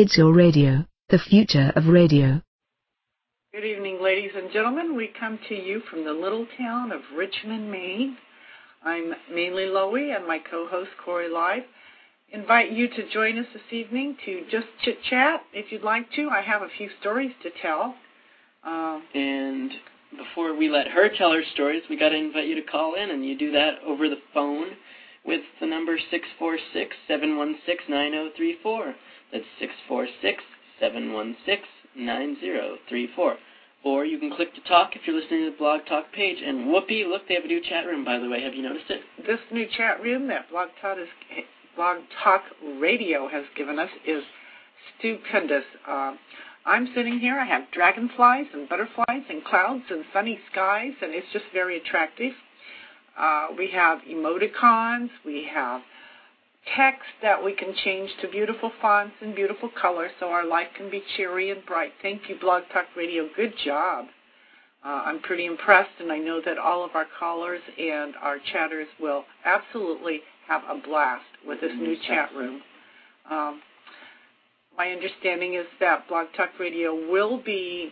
It's 0.00 0.16
your 0.16 0.32
radio, 0.32 0.84
the 1.08 1.18
future 1.18 1.72
of 1.74 1.88
radio. 1.88 2.40
Good 3.52 3.64
evening, 3.64 3.98
ladies 4.00 4.30
and 4.36 4.48
gentlemen. 4.52 4.94
We 4.94 5.08
come 5.18 5.40
to 5.48 5.56
you 5.56 5.82
from 5.90 6.04
the 6.04 6.12
little 6.12 6.46
town 6.56 6.92
of 6.92 7.00
Richmond, 7.16 7.68
Maine. 7.68 8.16
I'm 8.84 9.12
mainly 9.28 9.66
Loie 9.66 10.14
and 10.14 10.24
my 10.24 10.38
co-host 10.38 10.90
Corey 11.04 11.28
Live. 11.28 11.64
Invite 12.30 12.70
you 12.70 12.86
to 12.86 13.10
join 13.12 13.40
us 13.40 13.46
this 13.52 13.72
evening 13.72 14.16
to 14.24 14.44
just 14.48 14.68
chit 14.84 14.98
chat 15.10 15.40
if 15.52 15.72
you'd 15.72 15.82
like 15.82 16.12
to. 16.12 16.28
I 16.28 16.42
have 16.42 16.62
a 16.62 16.68
few 16.78 16.90
stories 17.00 17.32
to 17.42 17.50
tell. 17.60 17.96
Uh, 18.64 19.00
and 19.16 19.72
before 20.16 20.56
we 20.56 20.68
let 20.68 20.86
her 20.86 21.08
tell 21.08 21.32
her 21.32 21.42
stories, 21.54 21.82
we 21.90 21.98
got 21.98 22.10
to 22.10 22.16
invite 22.16 22.46
you 22.46 22.54
to 22.54 22.70
call 22.70 22.94
in, 22.94 23.10
and 23.10 23.26
you 23.26 23.36
do 23.36 23.50
that 23.50 23.80
over 23.84 24.08
the 24.08 24.22
phone 24.32 24.68
with 25.24 25.42
the 25.60 25.66
number 25.66 25.98
six 26.08 26.28
four 26.38 26.56
six 26.72 26.94
seven 27.08 27.36
one 27.36 27.56
six 27.66 27.82
nine 27.88 28.12
zero 28.12 28.30
three 28.36 28.58
four. 28.62 28.94
That's 29.32 29.44
six 29.58 29.72
four 29.86 30.06
six 30.22 30.42
seven 30.80 31.12
one 31.12 31.36
six 31.44 31.62
nine 31.96 32.36
zero 32.40 32.76
three 32.88 33.08
four. 33.14 33.36
Or 33.84 34.04
you 34.04 34.18
can 34.18 34.34
click 34.34 34.54
to 34.54 34.60
talk 34.62 34.96
if 34.96 35.02
you're 35.06 35.18
listening 35.18 35.44
to 35.44 35.50
the 35.52 35.56
Blog 35.56 35.82
Talk 35.88 36.12
page. 36.12 36.38
And 36.44 36.66
whoopee, 36.66 37.04
look, 37.08 37.28
they 37.28 37.34
have 37.34 37.44
a 37.44 37.46
new 37.46 37.62
chat 37.62 37.86
room, 37.86 38.04
by 38.04 38.18
the 38.18 38.28
way. 38.28 38.42
Have 38.42 38.54
you 38.54 38.62
noticed 38.62 38.90
it? 38.90 39.02
This 39.24 39.38
new 39.52 39.66
chat 39.76 40.02
room 40.02 40.26
that 40.28 40.50
Blog 40.50 40.70
Talk, 40.82 40.98
is, 40.98 41.08
Blog 41.76 41.98
Talk 42.22 42.42
Radio 42.80 43.28
has 43.28 43.44
given 43.56 43.78
us 43.78 43.88
is 44.04 44.24
stupendous. 44.98 45.62
Uh, 45.86 46.14
I'm 46.66 46.88
sitting 46.94 47.20
here. 47.20 47.38
I 47.38 47.46
have 47.46 47.70
dragonflies 47.70 48.46
and 48.52 48.68
butterflies 48.68 49.22
and 49.30 49.44
clouds 49.44 49.84
and 49.90 50.04
sunny 50.12 50.40
skies, 50.50 50.92
and 51.00 51.14
it's 51.14 51.32
just 51.32 51.44
very 51.52 51.78
attractive. 51.78 52.32
Uh, 53.16 53.48
we 53.56 53.70
have 53.70 54.00
emoticons. 54.10 55.10
We 55.24 55.48
have 55.54 55.82
text 56.76 57.08
that 57.22 57.42
we 57.42 57.54
can 57.54 57.74
change 57.84 58.10
to 58.20 58.28
beautiful 58.28 58.70
fonts 58.80 59.14
and 59.20 59.34
beautiful 59.34 59.70
colors 59.80 60.10
so 60.20 60.28
our 60.28 60.46
life 60.46 60.68
can 60.76 60.90
be 60.90 61.02
cheery 61.16 61.50
and 61.50 61.64
bright. 61.66 61.92
Thank 62.02 62.28
you, 62.28 62.36
Blog 62.40 62.64
Talk 62.72 62.86
Radio. 62.96 63.28
Good 63.36 63.54
job. 63.64 64.06
Uh, 64.84 65.02
I'm 65.06 65.20
pretty 65.20 65.46
impressed, 65.46 65.90
and 65.98 66.12
I 66.12 66.18
know 66.18 66.40
that 66.44 66.56
all 66.56 66.84
of 66.84 66.92
our 66.94 67.06
callers 67.18 67.60
and 67.78 68.14
our 68.22 68.38
chatters 68.52 68.86
will 69.00 69.24
absolutely 69.44 70.20
have 70.46 70.62
a 70.68 70.80
blast 70.80 71.24
with 71.46 71.60
this 71.60 71.72
new 71.76 71.96
chat 72.06 72.30
room. 72.34 72.62
Um, 73.30 73.60
my 74.76 74.90
understanding 74.90 75.54
is 75.54 75.66
that 75.80 76.06
Blog 76.08 76.28
Talk 76.36 76.50
Radio 76.60 76.94
will 76.94 77.42
be 77.42 77.90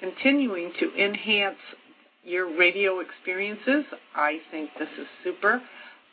continuing 0.00 0.72
to 0.78 0.94
enhance 0.94 1.58
your 2.22 2.56
radio 2.56 3.00
experiences. 3.00 3.84
I 4.14 4.38
think 4.50 4.70
this 4.78 4.88
is 5.00 5.06
super 5.24 5.60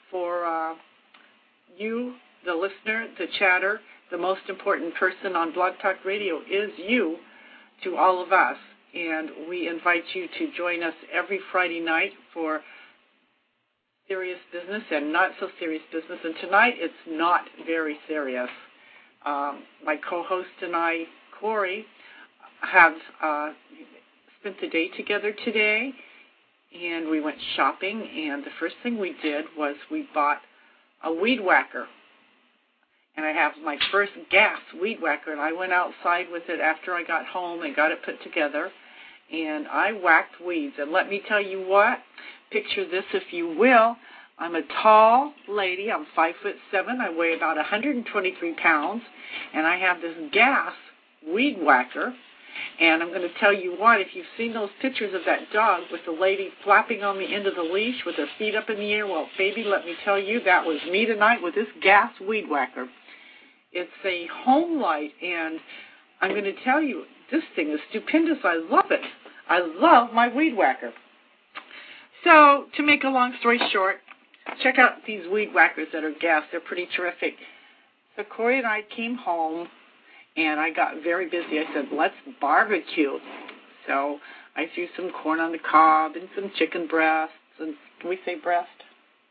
for 0.10 0.46
uh, 0.46 0.74
you, 1.78 2.16
the 2.46 2.54
listener, 2.54 3.08
the 3.18 3.28
chatter. 3.40 3.80
The 4.12 4.18
most 4.18 4.42
important 4.50 4.94
person 4.96 5.36
on 5.36 5.54
Blog 5.54 5.74
Talk 5.82 5.98
Radio 6.06 6.38
is 6.40 6.70
you 6.78 7.18
to 7.84 7.96
all 7.98 8.24
of 8.24 8.32
us. 8.32 8.58
And 8.94 9.30
we 9.50 9.68
invite 9.68 10.04
you 10.14 10.28
to 10.38 10.52
join 10.56 10.84
us 10.84 10.94
every 11.14 11.40
Friday 11.52 11.80
night 11.80 12.12
for 12.34 12.62
serious 14.08 14.40
business 14.54 14.84
and 14.92 15.12
not 15.12 15.32
so 15.40 15.50
serious 15.60 15.82
business. 15.92 16.20
And 16.24 16.36
tonight 16.40 16.76
it's 16.78 16.94
not 17.08 17.42
very 17.66 17.98
serious. 18.08 18.50
Um, 19.26 19.64
my 19.84 19.98
co 19.98 20.24
host 20.24 20.48
and 20.62 20.76
I, 20.76 21.04
Corey, 21.40 21.86
have 22.62 22.94
uh, 23.22 23.52
spent 24.40 24.62
the 24.62 24.70
day 24.70 24.90
together 24.96 25.34
today 25.44 25.92
and 26.80 27.10
we 27.10 27.22
went 27.22 27.38
shopping. 27.56 28.08
And 28.30 28.44
the 28.44 28.52
first 28.60 28.76
thing 28.84 28.98
we 28.98 29.16
did 29.22 29.46
was 29.58 29.76
we 29.92 30.08
bought 30.14 30.42
a 31.04 31.14
weed 31.14 31.40
whacker. 31.42 31.88
And 33.18 33.26
I 33.26 33.32
have 33.32 33.54
my 33.64 33.78
first 33.92 34.12
gas 34.30 34.60
weed 34.80 35.00
whacker, 35.02 35.32
and 35.32 35.40
I 35.40 35.54
went 35.54 35.72
outside 35.72 36.26
with 36.32 36.44
it 36.50 36.60
after 36.60 36.94
I 36.94 37.04
got 37.04 37.26
home 37.26 37.62
and 37.62 37.76
got 37.76 37.92
it 37.92 38.04
put 38.04 38.22
together. 38.24 38.72
And 39.32 39.68
I 39.68 39.94
whacked 39.94 40.42
weeds. 40.46 40.76
And 40.78 40.92
let 40.92 41.10
me 41.10 41.22
tell 41.28 41.42
you 41.42 41.66
what, 41.66 42.00
picture 42.52 42.88
this 42.90 43.06
if 43.14 43.32
you 43.32 43.56
will. 43.58 43.96
I'm 44.38 44.56
a 44.56 44.62
tall 44.84 45.34
lady. 45.48 45.92
I'm 45.92 46.06
five 46.14 46.36
foot 46.44 46.56
seven. 46.72 47.00
I 47.00 47.10
weigh 47.10 47.36
about 47.36 47.56
123 47.56 48.54
pounds, 48.56 49.02
and 49.54 49.66
I 49.66 49.78
have 49.78 50.02
this 50.02 50.16
gas 50.34 50.74
weed 51.26 51.58
whacker 51.62 52.14
and 52.80 53.02
I'm 53.02 53.10
going 53.10 53.22
to 53.22 53.40
tell 53.40 53.54
you 53.54 53.76
what, 53.78 54.02
if 54.02 54.08
you've 54.14 54.26
seen 54.38 54.54
those 54.54 54.70
pictures 54.82 55.14
of 55.14 55.22
that 55.26 55.52
dog 55.54 55.84
with 55.92 56.02
the 56.06 56.12
lady 56.12 56.50
flapping 56.64 57.04
on 57.04 57.18
the 57.18 57.34
end 57.34 57.48
of 57.48 57.56
the 57.56 57.62
leash 57.62 58.04
with 58.06 58.16
her 58.16 58.28
feet 58.38 58.56
up 58.56 58.70
in 58.70 58.78
the 58.78 58.94
air, 58.94 59.08
well, 59.08 59.28
baby, 59.38 59.64
let 59.64 59.86
me 59.86 59.96
tell 60.04 60.20
you, 60.20 60.42
that 60.44 60.66
was 60.66 60.80
me 60.90 61.06
tonight 61.06 61.42
with 61.42 61.56
this 61.56 61.68
gas 61.82 62.12
weed 62.26 62.50
whacker. 62.50 62.88
It's 63.72 63.92
a 64.06 64.28
Homelite, 64.46 65.12
and 65.22 65.60
I'm 66.22 66.32
going 66.32 66.44
to 66.44 66.64
tell 66.64 66.82
you, 66.82 67.04
this 67.32 67.44
thing 67.56 67.72
is 67.72 67.80
stupendous. 67.90 68.38
I 68.44 68.56
love 68.70 68.92
it. 68.92 69.02
I 69.50 69.60
love 69.60 70.14
my 70.14 70.34
weed 70.34 70.56
whacker. 70.56 70.92
So, 72.24 72.66
to 72.78 72.84
make 72.84 73.04
a 73.04 73.10
long 73.10 73.36
story 73.40 73.60
short, 73.72 73.98
check 74.64 74.80
out 74.80 75.06
these 75.06 75.28
weed 75.32 75.54
whackers 75.54 75.88
that 75.94 76.04
are 76.04 76.14
gas. 76.20 76.44
They're 76.52 76.62
pretty 76.62 76.88
terrific. 76.96 77.36
So 78.16 78.24
Corey 78.24 78.58
and 78.58 78.68
I 78.68 78.84
came 78.96 79.16
home 79.16 79.68
and 80.38 80.60
I 80.60 80.72
got 80.72 81.04
very 81.04 81.30
busy. 81.30 81.60
I 81.60 81.66
said, 81.74 81.86
let's 81.92 82.16
barbecue. 82.42 83.18
So 83.88 84.20
I 84.56 84.66
threw 84.74 84.88
some 84.96 85.12
corn 85.22 85.40
on 85.40 85.52
the 85.52 85.60
cob 85.60 86.14
and 86.16 86.28
some 86.36 86.52
chicken 86.58 86.88
breasts. 86.88 87.34
And 87.60 87.76
can 88.00 88.10
we 88.10 88.20
say 88.26 88.36
breast? 88.40 88.70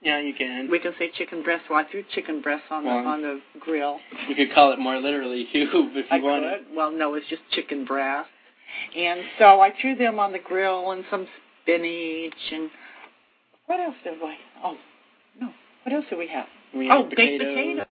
Yeah, 0.00 0.20
you 0.20 0.34
can. 0.34 0.70
We 0.70 0.78
can 0.78 0.93
say 0.98 1.10
chicken 1.16 1.43
breast. 1.43 1.64
Well, 1.70 1.78
I 1.78 1.91
threw 1.91 2.04
chicken 2.14 2.43
breasts 2.43 2.66
on 2.70 2.84
the 2.84 2.91
on 2.91 3.22
the 3.22 3.41
grill. 3.59 3.98
You 4.28 4.34
could 4.34 4.53
call 4.54 4.72
it 4.72 4.78
more 4.78 4.98
literally 5.00 5.47
too, 5.50 5.66
if 5.72 5.94
you 5.94 6.04
I 6.10 6.20
wanted. 6.20 6.66
Could. 6.66 6.76
Well, 6.76 6.91
no, 6.91 7.14
it's 7.14 7.26
just 7.28 7.41
chicken 7.53 7.87
breasts. 7.87 8.28
And 8.94 9.20
so 9.38 9.60
I 9.60 9.70
threw 9.81 9.97
them 9.97 10.19
on 10.19 10.32
the 10.32 10.38
grill 10.38 10.91
and 10.91 11.04
some 11.10 11.26
spinach 11.62 12.34
and 12.53 12.70
what 13.66 13.81
else 13.81 13.94
did 14.04 14.14
we? 14.22 14.34
Oh, 14.62 14.76
no. 15.41 15.48
What 15.84 15.94
else 15.94 16.04
did 16.10 16.19
we 16.19 16.28
have? 16.28 16.47
We 16.75 16.91
oh, 16.91 17.04
baked 17.04 17.41
potatoes. 17.41 17.84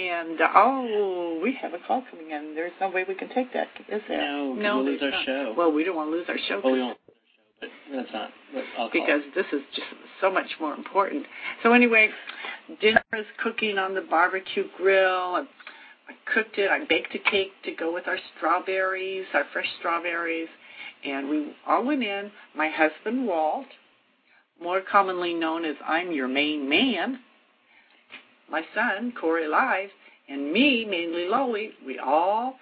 And 0.00 0.40
uh, 0.40 0.48
oh, 0.54 1.40
we 1.42 1.58
have 1.60 1.74
a 1.74 1.78
call 1.86 2.02
coming 2.10 2.30
in. 2.30 2.54
There's 2.54 2.72
no 2.80 2.90
way 2.90 3.04
we 3.06 3.14
can 3.14 3.28
take 3.28 3.52
that, 3.52 3.68
is 3.88 4.00
there? 4.08 4.18
No, 4.18 4.54
no 4.54 4.76
we'll 4.76 4.86
lose 4.86 5.02
our 5.02 5.10
not. 5.10 5.26
show. 5.26 5.54
Well, 5.56 5.72
we 5.72 5.84
don't 5.84 5.96
want 5.96 6.10
to 6.10 6.16
lose 6.16 6.26
our 6.28 6.38
show. 6.48 6.60
Well, 6.64 6.72
we 6.72 6.80
won't 6.80 6.98
but 7.60 7.68
that's 7.94 8.08
not. 8.12 8.30
I'll 8.78 8.90
because 8.90 9.20
this 9.34 9.46
is 9.52 9.60
just 9.74 9.86
so 10.20 10.30
much 10.30 10.46
more 10.60 10.74
important. 10.74 11.26
So 11.62 11.72
anyway, 11.72 12.08
dinner 12.80 13.02
is 13.12 13.26
cooking 13.42 13.78
on 13.78 13.94
the 13.94 14.00
barbecue 14.00 14.64
grill. 14.76 15.36
I, 15.36 15.44
I 16.08 16.32
cooked 16.32 16.56
it. 16.58 16.70
I 16.70 16.84
baked 16.86 17.14
a 17.14 17.30
cake 17.30 17.52
to 17.64 17.72
go 17.72 17.92
with 17.92 18.08
our 18.08 18.18
strawberries, 18.36 19.26
our 19.34 19.44
fresh 19.52 19.68
strawberries, 19.78 20.48
and 21.04 21.28
we 21.28 21.52
all 21.66 21.84
went 21.84 22.02
in. 22.02 22.30
My 22.56 22.70
husband 22.70 23.26
Walt, 23.26 23.66
more 24.60 24.80
commonly 24.90 25.34
known 25.34 25.64
as 25.64 25.76
I'm 25.86 26.12
Your 26.12 26.28
Main 26.28 26.68
Man, 26.68 27.20
my 28.50 28.62
son, 28.74 29.12
Corey 29.18 29.46
Live, 29.46 29.90
and 30.28 30.52
me, 30.52 30.84
mainly 30.84 31.26
Loie, 31.26 31.70
we 31.84 31.98
all 31.98 32.54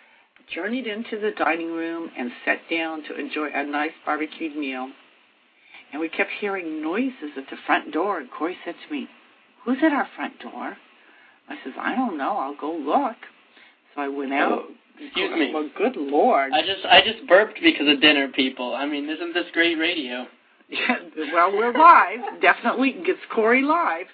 journeyed 0.54 0.87
into 0.87 1.19
the 1.21 1.32
dining 1.37 1.72
room 1.72 2.10
and 2.16 2.31
sat 2.44 2.59
down 2.71 3.03
to 3.04 3.19
enjoy 3.19 3.49
a 3.53 3.65
nice 3.65 3.93
barbecued 4.04 4.56
meal. 4.56 4.91
And 5.93 6.00
we 6.00 6.09
kept 6.09 6.31
hearing 6.41 6.82
noises 6.82 7.32
at 7.37 7.44
the 7.50 7.56
front 7.66 7.93
door, 7.93 8.19
and 8.19 8.31
Corey 8.31 8.56
said 8.65 8.75
to 8.87 8.93
me, 8.93 9.09
Who's 9.65 9.78
at 9.82 9.93
our 9.93 10.09
front 10.16 10.38
door? 10.41 10.76
I 11.49 11.56
says, 11.65 11.72
I 11.78 11.94
don't 11.94 12.19
know, 12.19 12.37
I'll 12.37 12.56
go 12.56 12.72
look. 12.72 13.16
So 13.94 14.03
I 14.03 14.09
went 14.09 14.32
out. 14.32 14.53
Oh, 14.53 14.66
excuse 15.00 15.31
me. 15.32 15.50
Well, 15.53 15.70
good 15.76 15.97
Lord. 15.97 16.53
I 16.53 16.60
just 16.60 16.84
I 16.84 17.00
just 17.00 17.26
burped 17.26 17.59
because 17.62 17.88
of 17.88 18.00
dinner, 18.00 18.28
people. 18.28 18.75
I 18.75 18.87
mean, 18.87 19.09
isn't 19.09 19.32
this 19.32 19.47
great 19.53 19.76
radio? 19.76 20.26
well, 21.32 21.53
we're 21.53 21.72
live. 21.72 22.43
Definitely 22.43 22.93
gets 23.05 23.20
Corey 23.34 23.62
live 23.62 24.06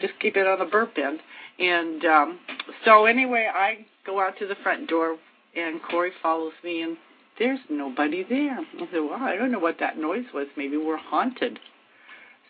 just 0.00 0.14
keep 0.20 0.36
it 0.36 0.46
on 0.46 0.58
the 0.58 0.64
burp 0.64 0.92
end. 0.96 1.20
And 1.58 2.04
um, 2.04 2.38
so 2.84 3.06
anyway, 3.06 3.48
I 3.52 3.86
go 4.06 4.20
out 4.20 4.38
to 4.38 4.46
the 4.46 4.54
front 4.62 4.88
door, 4.88 5.16
and 5.56 5.80
Corey 5.90 6.12
follows 6.22 6.52
me, 6.62 6.82
and 6.82 6.96
there's 7.38 7.58
nobody 7.68 8.24
there. 8.28 8.58
I 8.58 8.88
said, 8.92 9.00
well, 9.00 9.18
I 9.20 9.36
don't 9.36 9.52
know 9.52 9.58
what 9.58 9.78
that 9.80 9.98
noise 9.98 10.26
was. 10.32 10.46
Maybe 10.56 10.76
we're 10.76 10.96
haunted. 10.96 11.58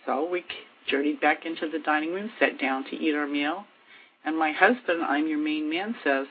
So 0.07 0.29
we 0.29 0.45
journeyed 0.89 1.21
back 1.21 1.45
into 1.45 1.69
the 1.71 1.79
dining 1.79 2.13
room, 2.13 2.31
sat 2.39 2.59
down 2.61 2.85
to 2.85 2.97
eat 2.97 3.15
our 3.15 3.27
meal, 3.27 3.65
and 4.25 4.39
my 4.39 4.53
husband, 4.53 5.03
I'm 5.03 5.27
your 5.27 5.39
main 5.39 5.71
man, 5.71 5.95
says, 6.03 6.27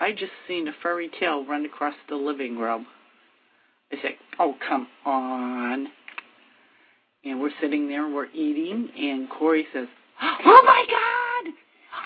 I 0.00 0.12
just 0.12 0.32
seen 0.48 0.68
a 0.68 0.72
furry 0.82 1.10
tail 1.20 1.46
run 1.46 1.64
across 1.64 1.94
the 2.08 2.16
living 2.16 2.58
room. 2.58 2.86
I 3.92 3.96
said, 4.02 4.12
oh, 4.38 4.54
come 4.66 4.88
on. 5.04 5.88
And 7.24 7.40
we're 7.40 7.50
sitting 7.60 7.88
there, 7.88 8.04
and 8.04 8.14
we're 8.14 8.30
eating, 8.32 8.88
and 8.96 9.28
Corey 9.30 9.66
says, 9.72 9.86
Oh 10.20 10.62
my 10.64 10.84
God! 10.88 11.54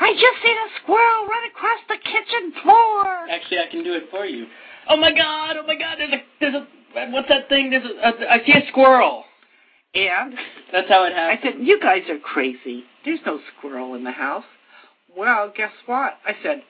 I 0.00 0.12
just 0.12 0.43
seen 0.44 0.56
a 0.56 0.82
squirrel 0.82 1.26
run 1.26 1.44
across 1.50 1.81
the 1.88 1.97
kitchen 1.97 2.53
floor. 2.62 3.29
Actually, 3.31 3.59
I 3.59 3.70
can 3.70 3.82
do 3.82 3.94
it 3.94 4.05
for 4.11 4.25
you. 4.26 4.47
Oh 4.88 4.97
my 4.97 5.12
God! 5.12 5.56
Oh 5.59 5.67
my 5.67 5.76
God! 5.76 5.99
There's 5.99 6.12
a 6.12 6.23
there's 6.41 6.55
a 6.55 7.11
what's 7.11 7.29
that 7.29 7.49
thing? 7.49 7.70
There's 7.70 7.85
a, 7.85 8.09
a 8.09 8.32
I 8.32 8.38
see 8.47 8.53
a 8.53 8.69
squirrel. 8.70 9.25
And 9.94 10.35
that's 10.70 10.88
how 10.88 11.05
it 11.05 11.12
happened. 11.12 11.38
I 11.38 11.43
said, 11.43 11.67
"You 11.67 11.81
guys 11.81 12.03
are 12.09 12.19
crazy. 12.19 12.85
There's 13.05 13.21
no 13.26 13.41
squirrel 13.56 13.94
in 13.94 14.05
the 14.05 14.12
house." 14.12 14.44
well, 15.19 15.53
guess 15.55 15.73
what? 15.87 16.19
I 16.25 16.32
said, 16.43 16.62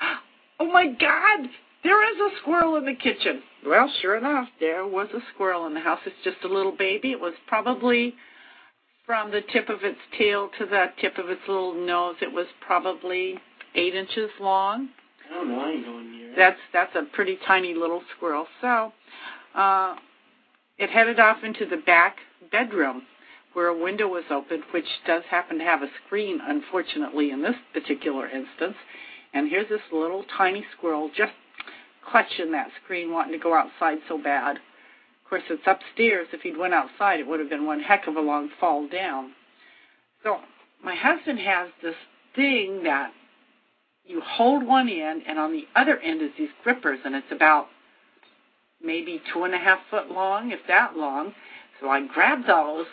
oh 0.60 0.70
my 0.70 0.86
God, 0.86 1.48
there 1.84 2.12
is 2.12 2.32
a 2.32 2.36
squirrel 2.40 2.76
in 2.76 2.86
the 2.86 2.94
kitchen. 2.94 3.42
Well, 3.66 3.90
sure 4.02 4.16
enough, 4.16 4.48
there 4.58 4.86
was 4.86 5.08
a 5.14 5.20
squirrel 5.34 5.66
in 5.66 5.74
the 5.74 5.80
house. 5.80 6.00
It's 6.06 6.16
just 6.24 6.38
a 6.44 6.48
little 6.48 6.76
baby. 6.76 7.12
It 7.12 7.20
was 7.20 7.34
probably 7.46 8.14
from 9.06 9.30
the 9.30 9.42
tip 9.52 9.68
of 9.68 9.84
its 9.84 9.98
tail 10.18 10.50
to 10.58 10.66
the 10.66 10.86
tip 11.00 11.18
of 11.18 11.28
its 11.28 11.42
little 11.46 11.74
nose. 11.74 12.16
It 12.22 12.32
was 12.32 12.46
probably 12.66 13.38
eight 13.74 13.94
inches 13.94 14.30
long. 14.40 14.88
I 15.30 15.34
don't 15.34 15.48
know. 15.48 15.60
I 15.60 15.70
ain't 15.70 15.84
going 15.84 16.10
near. 16.10 16.34
That's 16.36 16.58
that's 16.72 16.94
a 16.96 17.04
pretty 17.12 17.38
tiny 17.46 17.74
little 17.74 18.02
squirrel. 18.16 18.46
So, 18.60 18.92
uh, 19.54 19.96
it 20.78 20.90
headed 20.90 21.20
off 21.20 21.38
into 21.44 21.66
the 21.66 21.76
back 21.76 22.16
bedroom 22.50 23.02
where 23.52 23.68
a 23.68 23.82
window 23.82 24.08
was 24.08 24.24
open, 24.30 24.62
which 24.72 24.88
does 25.06 25.22
happen 25.30 25.58
to 25.58 25.64
have 25.64 25.82
a 25.82 25.88
screen, 26.04 26.40
unfortunately, 26.42 27.30
in 27.30 27.40
this 27.42 27.54
particular 27.72 28.28
instance. 28.28 28.74
And 29.32 29.48
here's 29.48 29.68
this 29.68 29.80
little 29.92 30.24
tiny 30.36 30.64
squirrel 30.76 31.10
just 31.16 31.32
clutching 32.10 32.52
that 32.52 32.68
screen, 32.82 33.12
wanting 33.12 33.32
to 33.32 33.38
go 33.38 33.54
outside 33.54 33.98
so 34.08 34.18
bad. 34.18 34.56
Of 34.56 35.30
course, 35.30 35.42
it's 35.50 35.62
upstairs. 35.66 36.28
If 36.32 36.42
he'd 36.42 36.56
went 36.56 36.74
outside, 36.74 37.20
it 37.20 37.26
would 37.26 37.40
have 37.40 37.48
been 37.48 37.66
one 37.66 37.80
heck 37.80 38.06
of 38.06 38.16
a 38.16 38.20
long 38.20 38.50
fall 38.60 38.88
down. 38.88 39.32
So 40.22 40.38
my 40.82 40.94
husband 40.94 41.38
has 41.40 41.68
this 41.82 41.94
thing 42.36 42.82
that 42.84 43.12
you 44.04 44.20
hold 44.20 44.66
one 44.66 44.88
end, 44.88 45.22
and 45.26 45.38
on 45.38 45.52
the 45.52 45.66
other 45.74 45.98
end 45.98 46.20
is 46.20 46.30
these 46.36 46.50
grippers, 46.62 46.98
and 47.04 47.14
it's 47.14 47.32
about 47.32 47.68
maybe 48.82 49.22
two 49.32 49.44
and 49.44 49.54
a 49.54 49.58
half 49.58 49.78
foot 49.90 50.10
long, 50.10 50.52
if 50.52 50.60
that 50.68 50.96
long. 50.96 51.32
So 51.80 51.88
I 51.88 52.06
grab 52.06 52.46
those, 52.46 52.86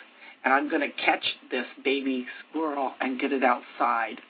and 0.44 0.54
I'm 0.54 0.70
going 0.70 0.80
to 0.82 1.04
catch 1.04 1.24
this 1.50 1.66
baby 1.84 2.26
squirrel 2.48 2.92
and 3.00 3.20
get 3.20 3.32
it 3.32 3.44
outside. 3.44 4.20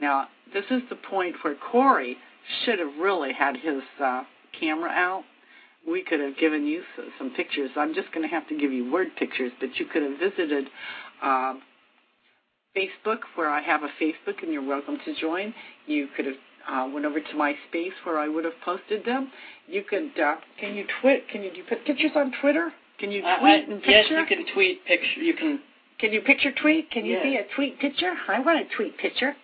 Now, 0.00 0.26
this 0.52 0.64
is 0.70 0.82
the 0.90 0.96
point 0.96 1.36
where 1.42 1.54
Corey 1.54 2.16
should 2.64 2.78
have 2.78 2.96
really 3.00 3.32
had 3.32 3.56
his 3.56 3.82
uh, 4.02 4.22
camera 4.58 4.90
out. 4.90 5.24
We 5.86 6.02
could 6.02 6.20
have 6.20 6.36
given 6.38 6.66
you 6.66 6.82
some 7.18 7.30
pictures. 7.30 7.70
I'm 7.76 7.92
just 7.94 8.10
going 8.12 8.22
to 8.26 8.34
have 8.34 8.48
to 8.48 8.56
give 8.56 8.72
you 8.72 8.90
word 8.90 9.08
pictures, 9.18 9.52
but 9.60 9.76
you 9.78 9.84
could 9.86 10.02
have 10.02 10.18
visited 10.18 10.66
uh, 11.22 11.54
Facebook, 12.76 13.18
where 13.34 13.50
I 13.50 13.60
have 13.62 13.82
a 13.82 13.88
Facebook, 14.02 14.42
and 14.42 14.52
you're 14.52 14.66
welcome 14.66 14.98
to 15.04 15.14
join. 15.20 15.54
You 15.86 16.08
could 16.16 16.26
have 16.26 16.34
uh, 16.68 16.88
went 16.92 17.04
over 17.06 17.20
to 17.20 17.36
my 17.36 17.54
space 17.68 17.92
where 18.04 18.18
I 18.18 18.28
would 18.28 18.44
have 18.44 18.54
posted 18.64 19.04
them. 19.04 19.30
You 19.68 19.82
could 19.88 20.18
uh, 20.18 20.36
can 20.58 20.74
you 20.74 20.84
tweet? 21.00 21.28
Can 21.28 21.42
you 21.42 21.50
do 21.54 21.62
pictures 21.68 22.12
on 22.16 22.32
Twitter? 22.40 22.72
Can 22.98 23.12
you 23.12 23.20
tweet 23.20 23.30
Uh, 23.30 23.44
I- 23.46 23.54
and 23.56 23.82
picture? 23.82 23.90
yes, 23.90 24.06
you 24.10 24.24
can 24.26 24.54
tweet 24.54 24.84
picture. 24.86 25.20
You 25.20 25.34
can. 25.34 25.60
Can 25.98 26.12
you 26.12 26.22
picture 26.22 26.50
tweet? 26.60 26.90
Can 26.90 27.04
you 27.04 27.12
Yes. 27.14 27.22
see 27.22 27.36
a 27.36 27.44
tweet 27.54 27.78
picture? 27.78 28.12
I 28.28 28.40
want 28.40 28.58
a 28.58 28.64
tweet 28.74 28.96
picture. 28.98 29.36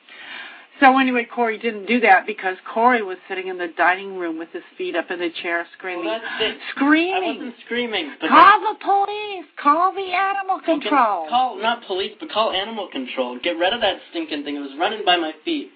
So 0.81 0.99
anyway, 0.99 1.27
Corey 1.33 1.59
didn't 1.59 1.87
do 1.87 2.01
that 2.01 2.27
because 2.27 2.57
Corey 2.73 3.03
was 3.03 3.19
sitting 3.29 3.49
in 3.49 3.59
the 3.59 3.69
dining 3.77 4.17
room 4.17 4.39
with 4.39 4.49
his 4.51 4.63
feet 4.79 4.97
up 4.97 5.11
in 5.11 5.19
the 5.19 5.29
chair 5.43 5.67
screaming. 5.77 6.07
Well, 6.07 6.21
it. 6.41 6.57
I 6.57 6.71
screaming. 6.75 7.37
wasn't 7.37 7.55
screaming. 7.67 8.15
But 8.19 8.31
Call 8.31 8.61
the 8.61 8.79
police. 8.83 9.47
Call 9.63 9.93
the 9.93 10.09
animal 10.13 10.61
control. 10.65 11.29
Call 11.29 11.61
not 11.61 11.85
police, 11.87 12.13
but 12.19 12.31
call 12.31 12.53
animal 12.53 12.89
control. 12.91 13.39
Get 13.43 13.59
rid 13.59 13.75
of 13.75 13.83
that 13.83 13.99
stinking 14.11 14.43
thing. 14.45 14.57
It 14.57 14.61
was 14.61 14.73
running 14.81 15.05
by 15.05 15.17
my 15.19 15.33
feet, 15.45 15.69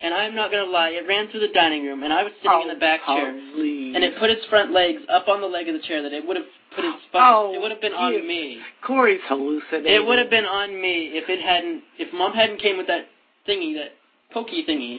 and 0.00 0.14
I'm 0.14 0.34
not 0.34 0.50
gonna 0.50 0.70
lie. 0.70 0.88
It 0.88 1.06
ran 1.06 1.28
through 1.30 1.40
the 1.40 1.52
dining 1.52 1.84
room, 1.84 2.02
and 2.02 2.12
I 2.12 2.22
was 2.22 2.32
sitting 2.42 2.62
in 2.62 2.68
the 2.68 2.80
back 2.80 3.04
chair, 3.04 3.38
Please. 3.54 3.92
and 3.94 4.02
it 4.02 4.18
put 4.18 4.30
its 4.30 4.44
front 4.46 4.72
legs 4.72 5.02
up 5.10 5.28
on 5.28 5.42
the 5.42 5.46
leg 5.46 5.68
of 5.68 5.74
the 5.74 5.86
chair. 5.86 6.02
That 6.02 6.14
it 6.14 6.26
would 6.26 6.38
have 6.38 6.46
put 6.74 6.84
its. 6.86 6.96
Oh, 7.12 7.52
it 7.54 7.60
would 7.60 7.72
have 7.72 7.82
been 7.82 7.92
on 7.92 8.26
me. 8.26 8.60
Corey's 8.86 9.20
hallucinating. 9.28 9.92
It 9.92 10.06
would 10.06 10.18
have 10.18 10.30
been 10.30 10.46
on 10.46 10.80
me 10.80 11.12
if 11.12 11.28
it 11.28 11.44
hadn't. 11.44 11.82
If 11.98 12.10
mom 12.14 12.32
hadn't 12.32 12.62
came 12.62 12.78
with 12.78 12.86
that 12.86 13.04
thingy, 13.46 13.74
that 13.74 13.92
pokey 14.32 14.64
thingy, 14.68 14.98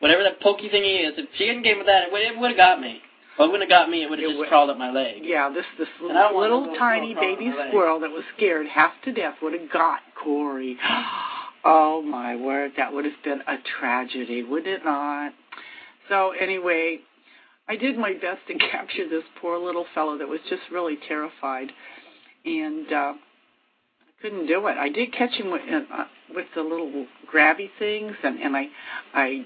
whatever 0.00 0.22
that 0.22 0.40
pokey 0.40 0.68
thingy 0.68 1.06
is. 1.08 1.14
If 1.16 1.28
she 1.36 1.48
hadn't 1.48 1.64
came 1.64 1.78
with 1.78 1.86
that, 1.86 2.04
it 2.04 2.12
would, 2.12 2.22
it 2.22 2.36
have 2.36 2.56
got 2.56 2.80
me. 2.80 3.00
Well, 3.38 3.48
it 3.48 3.52
wouldn't 3.52 3.70
have 3.70 3.82
got 3.84 3.90
me. 3.90 4.02
It 4.02 4.10
would 4.10 4.18
have 4.18 4.28
just 4.28 4.38
would- 4.38 4.48
crawled 4.48 4.70
up 4.70 4.76
my 4.78 4.90
leg. 4.90 5.22
Yeah, 5.22 5.48
this 5.48 5.64
this 5.78 5.88
little 6.00 6.38
little 6.38 6.74
tiny 6.78 7.14
baby 7.14 7.16
crawling 7.16 7.48
on 7.48 7.56
my 7.56 7.62
leg. 7.62 7.68
squirrel 7.70 8.00
that 8.00 8.10
was 8.10 8.24
scared 8.36 8.66
half 8.66 8.92
to 9.04 9.12
death 9.12 9.36
would 9.42 9.54
have 9.58 9.70
got 9.72 10.00
Corey. 10.22 10.78
Oh 11.64 12.02
my 12.02 12.34
word, 12.34 12.72
that 12.76 12.92
would 12.92 13.04
have 13.04 13.14
been 13.22 13.40
a 13.46 13.54
tragedy, 13.78 14.42
would 14.42 14.66
it 14.66 14.84
not? 14.84 15.32
So 16.08 16.32
anyway, 16.32 16.98
I 17.68 17.76
did 17.76 17.96
my 17.96 18.14
best 18.14 18.40
to 18.48 18.54
capture 18.72 19.08
this 19.08 19.22
poor 19.40 19.58
little 19.58 19.86
fellow 19.94 20.18
that 20.18 20.26
was 20.26 20.40
just 20.50 20.62
really 20.72 20.98
terrified, 21.06 21.70
and 22.44 22.92
uh, 22.92 23.12
couldn't 24.22 24.46
do 24.46 24.66
it. 24.68 24.76
I 24.78 24.88
did 24.88 25.12
catch 25.12 25.32
him 25.32 25.50
with, 25.50 25.62
uh, 25.68 26.04
with 26.34 26.46
the 26.54 26.62
little 26.62 27.06
grabby 27.32 27.68
things, 27.78 28.14
and 28.22 28.38
and 28.40 28.56
I 28.56 28.66
I 29.12 29.44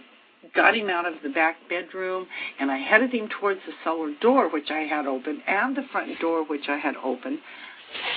got 0.55 0.77
him 0.77 0.89
out 0.89 1.07
of 1.07 1.15
the 1.23 1.29
back 1.29 1.57
bedroom 1.69 2.27
and 2.61 2.71
I 2.71 2.79
headed 2.79 3.13
him 3.13 3.29
towards 3.41 3.61
the 3.67 3.73
cellar 3.83 4.13
door, 4.21 4.49
which 4.49 4.71
I 4.71 4.81
had 4.81 5.07
open, 5.07 5.43
and 5.47 5.77
the 5.77 5.83
front 5.91 6.19
door, 6.21 6.45
which 6.45 6.69
I 6.69 6.77
had 6.77 6.95
open. 7.03 7.41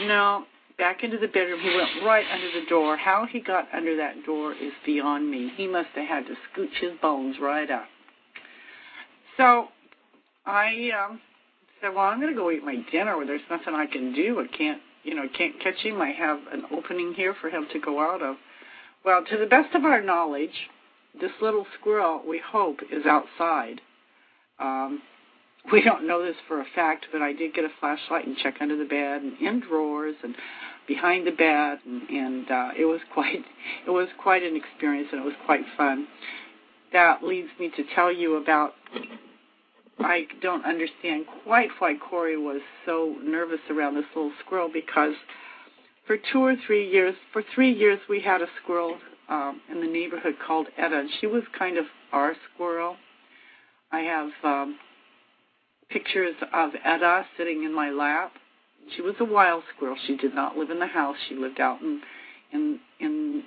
No, 0.02 0.46
back 0.78 1.04
into 1.04 1.18
the 1.18 1.28
bedroom. 1.28 1.60
He 1.62 1.76
went 1.76 2.06
right 2.06 2.26
under 2.32 2.60
the 2.60 2.66
door. 2.68 2.98
How 2.98 3.26
he 3.30 3.40
got 3.40 3.68
under 3.74 3.96
that 3.98 4.26
door 4.26 4.54
is 4.54 4.74
beyond 4.86 5.30
me. 5.30 5.52
He 5.56 5.68
must 5.68 5.90
have 5.96 6.08
had 6.08 6.26
to 6.28 6.34
scooch 6.34 6.74
his 6.82 6.92
bones 7.02 7.38
right 7.42 7.70
up. 7.70 7.86
So 9.38 9.68
I 10.46 10.92
um, 10.92 11.22
said, 11.82 11.90
"Well, 11.96 12.06
I'm 12.06 12.20
going 12.20 12.34
to 12.34 12.40
go 12.40 12.52
eat 12.52 12.64
my 12.64 12.78
dinner. 12.92 13.16
There's 13.26 13.42
nothing 13.50 13.76
I 13.76 13.86
can 13.86 14.14
do. 14.14 14.40
I 14.40 14.56
can't, 14.56 14.82
you 15.04 15.16
know, 15.16 15.28
can't 15.38 15.60
catch 15.62 15.78
him. 15.78 16.02
I 16.02 16.12
have 16.12 16.40
an 16.52 16.64
opening 16.72 17.14
here 17.14 17.36
for 17.40 17.50
him 17.50 17.68
to 17.74 17.80
go 17.80 18.00
out 18.00 18.22
of." 18.22 18.36
Well, 19.06 19.24
to 19.24 19.38
the 19.38 19.46
best 19.46 19.74
of 19.76 19.86
our 19.86 20.02
knowledge, 20.02 20.70
this 21.20 21.32
little 21.42 21.66
squirrel, 21.80 22.22
we 22.28 22.40
hope, 22.46 22.80
is 22.92 23.06
outside. 23.06 23.82
Um, 24.60 25.02
we 25.72 25.82
don't 25.82 26.08
know 26.08 26.24
this 26.24 26.36
for 26.48 26.62
a 26.62 26.66
fact, 26.76 27.08
but 27.12 27.22
I 27.22 27.34
did 27.34 27.54
get 27.54 27.66
a 27.66 27.70
flashlight 27.80 28.26
and 28.26 28.38
check 28.38 28.56
under 28.62 28.78
the 28.78 28.86
bed 28.86 29.22
and 29.22 29.38
in 29.40 29.60
drawers 29.60 30.16
and 30.24 30.36
behind 30.88 31.28
the 31.28 31.32
bed, 31.32 31.80
and, 31.86 32.10
and 32.10 32.52
uh, 32.52 32.70
it 32.78 32.86
was 32.86 33.00
quite 33.14 33.46
it 33.86 33.92
was 33.92 34.08
quite 34.22 34.44
an 34.44 34.56
experience 34.56 35.10
and 35.12 35.22
it 35.22 35.26
was 35.26 35.36
quite 35.46 35.64
fun. 35.78 36.08
That 36.92 37.24
leads 37.24 37.50
me 37.60 37.72
to 37.76 37.84
tell 37.96 38.12
you 38.12 38.36
about. 38.36 38.74
I 40.02 40.28
don't 40.42 40.66
understand 40.66 41.26
quite 41.44 41.70
why 41.80 41.96
Corey 41.96 42.38
was 42.38 42.62
so 42.86 43.16
nervous 43.24 43.60
around 43.70 43.96
this 43.96 44.06
little 44.16 44.32
squirrel 44.46 44.70
because 44.72 45.14
for 46.08 46.18
two 46.32 46.44
or 46.44 46.56
three 46.66 46.90
years, 46.90 47.16
for 47.34 47.44
three 47.54 47.72
years, 47.72 48.00
we 48.10 48.20
had 48.22 48.42
a 48.42 48.48
squirrel 48.64 48.98
um, 49.30 49.62
in 49.70 49.82
the 49.82 49.88
neighborhood 49.88 50.36
called 50.46 50.68
Etta, 50.78 51.00
and 51.00 51.10
she 51.20 51.28
was 51.28 51.44
kind 51.58 51.78
of 51.78 51.86
our 52.12 52.34
squirrel. 52.54 52.96
I 53.92 54.00
have 54.00 54.30
um, 54.44 54.78
pictures 55.90 56.36
of 56.54 56.72
Etta 56.84 57.26
sitting 57.38 57.64
in 57.64 57.74
my 57.74 57.90
lap. 57.92 58.32
She 58.96 59.02
was 59.02 59.16
a 59.20 59.26
wild 59.26 59.64
squirrel. 59.76 59.98
She 60.08 60.18
did 60.18 60.34
not 60.34 60.58
live 60.58 60.70
in 60.70 60.80
the 60.80 60.88
house. 60.88 61.18
She 61.28 61.36
lived 61.36 61.60
out 61.60 61.82
in 61.82 62.02
in 62.52 62.80
in 63.00 63.44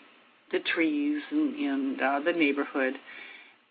the 0.53 0.61
trees 0.61 1.23
and 1.31 1.55
in 1.57 1.99
uh, 2.01 2.21
the 2.21 2.33
neighborhood. 2.33 2.95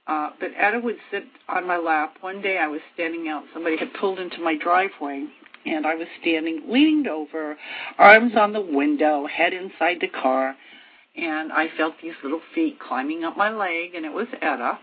Uh, 0.07 0.31
but 0.39 0.49
Etta 0.57 0.79
would 0.79 0.97
sit 1.11 1.23
on 1.47 1.67
my 1.67 1.77
lap. 1.77 2.15
One 2.21 2.41
day 2.41 2.57
I 2.57 2.67
was 2.67 2.81
standing 2.93 3.27
out. 3.27 3.43
Somebody 3.53 3.77
had 3.77 3.93
pulled 3.99 4.19
into 4.19 4.41
my 4.41 4.57
driveway, 4.57 5.27
and 5.65 5.85
I 5.85 5.95
was 5.95 6.07
standing, 6.21 6.63
leaned 6.67 7.07
over, 7.07 7.57
arms 7.97 8.33
on 8.35 8.53
the 8.53 8.61
window, 8.61 9.27
head 9.27 9.53
inside 9.53 9.97
the 10.01 10.07
car, 10.07 10.55
and 11.15 11.51
I 11.51 11.67
felt 11.77 11.95
these 12.01 12.13
little 12.23 12.41
feet 12.55 12.79
climbing 12.79 13.23
up 13.23 13.37
my 13.37 13.51
leg, 13.51 13.95
and 13.95 14.05
it 14.05 14.13
was 14.13 14.27
Etta. 14.41 14.79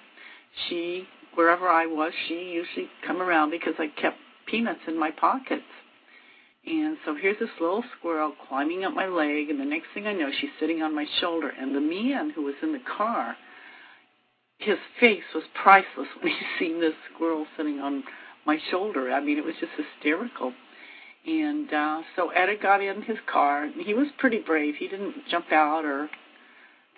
She, 0.69 1.05
wherever 1.35 1.69
I 1.69 1.87
was, 1.87 2.13
she 2.29 2.53
usually 2.53 2.89
come 3.07 3.21
around 3.21 3.51
because 3.51 3.75
I 3.79 3.89
kept 4.01 4.19
peanuts 4.47 4.81
in 4.87 4.99
my 4.99 5.11
pockets. 5.11 5.63
And 6.67 6.97
so 7.05 7.15
here's 7.15 7.39
this 7.39 7.49
little 7.61 7.83
squirrel 7.99 8.35
climbing 8.49 8.85
up 8.85 8.93
my 8.93 9.07
leg, 9.07 9.49
and 9.49 9.59
the 9.59 9.65
next 9.65 9.87
thing 9.95 10.07
I 10.07 10.13
know, 10.13 10.31
she's 10.41 10.51
sitting 10.61 10.83
on 10.83 10.95
my 10.95 11.07
shoulder. 11.21 11.49
And 11.49 11.75
the 11.75 11.81
man 11.81 12.31
who 12.31 12.43
was 12.43 12.55
in 12.63 12.73
the 12.73 12.83
car, 12.97 13.37
his 14.59 14.79
face 14.99 15.23
was 15.35 15.45
priceless 15.55 16.09
when 16.21 16.33
he 16.33 16.39
seen 16.59 16.81
this 16.81 16.95
squirrel 17.15 17.47
sitting 17.57 17.79
on 17.79 18.03
my 18.45 18.59
shoulder. 18.71 19.13
I 19.13 19.21
mean, 19.21 19.39
it 19.39 19.45
was 19.45 19.55
just 19.61 19.73
hysterical. 19.77 20.53
And 21.27 21.73
uh, 21.73 22.03
so 22.17 22.31
Etta 22.31 22.57
got 22.61 22.83
in 22.83 23.03
his 23.03 23.19
car. 23.31 23.65
and 23.65 23.81
He 23.83 23.95
was 23.95 24.09
pretty 24.19 24.39
brave. 24.39 24.75
He 24.79 24.89
didn't 24.89 25.15
jump 25.31 25.53
out 25.53 25.85
or 25.85 26.09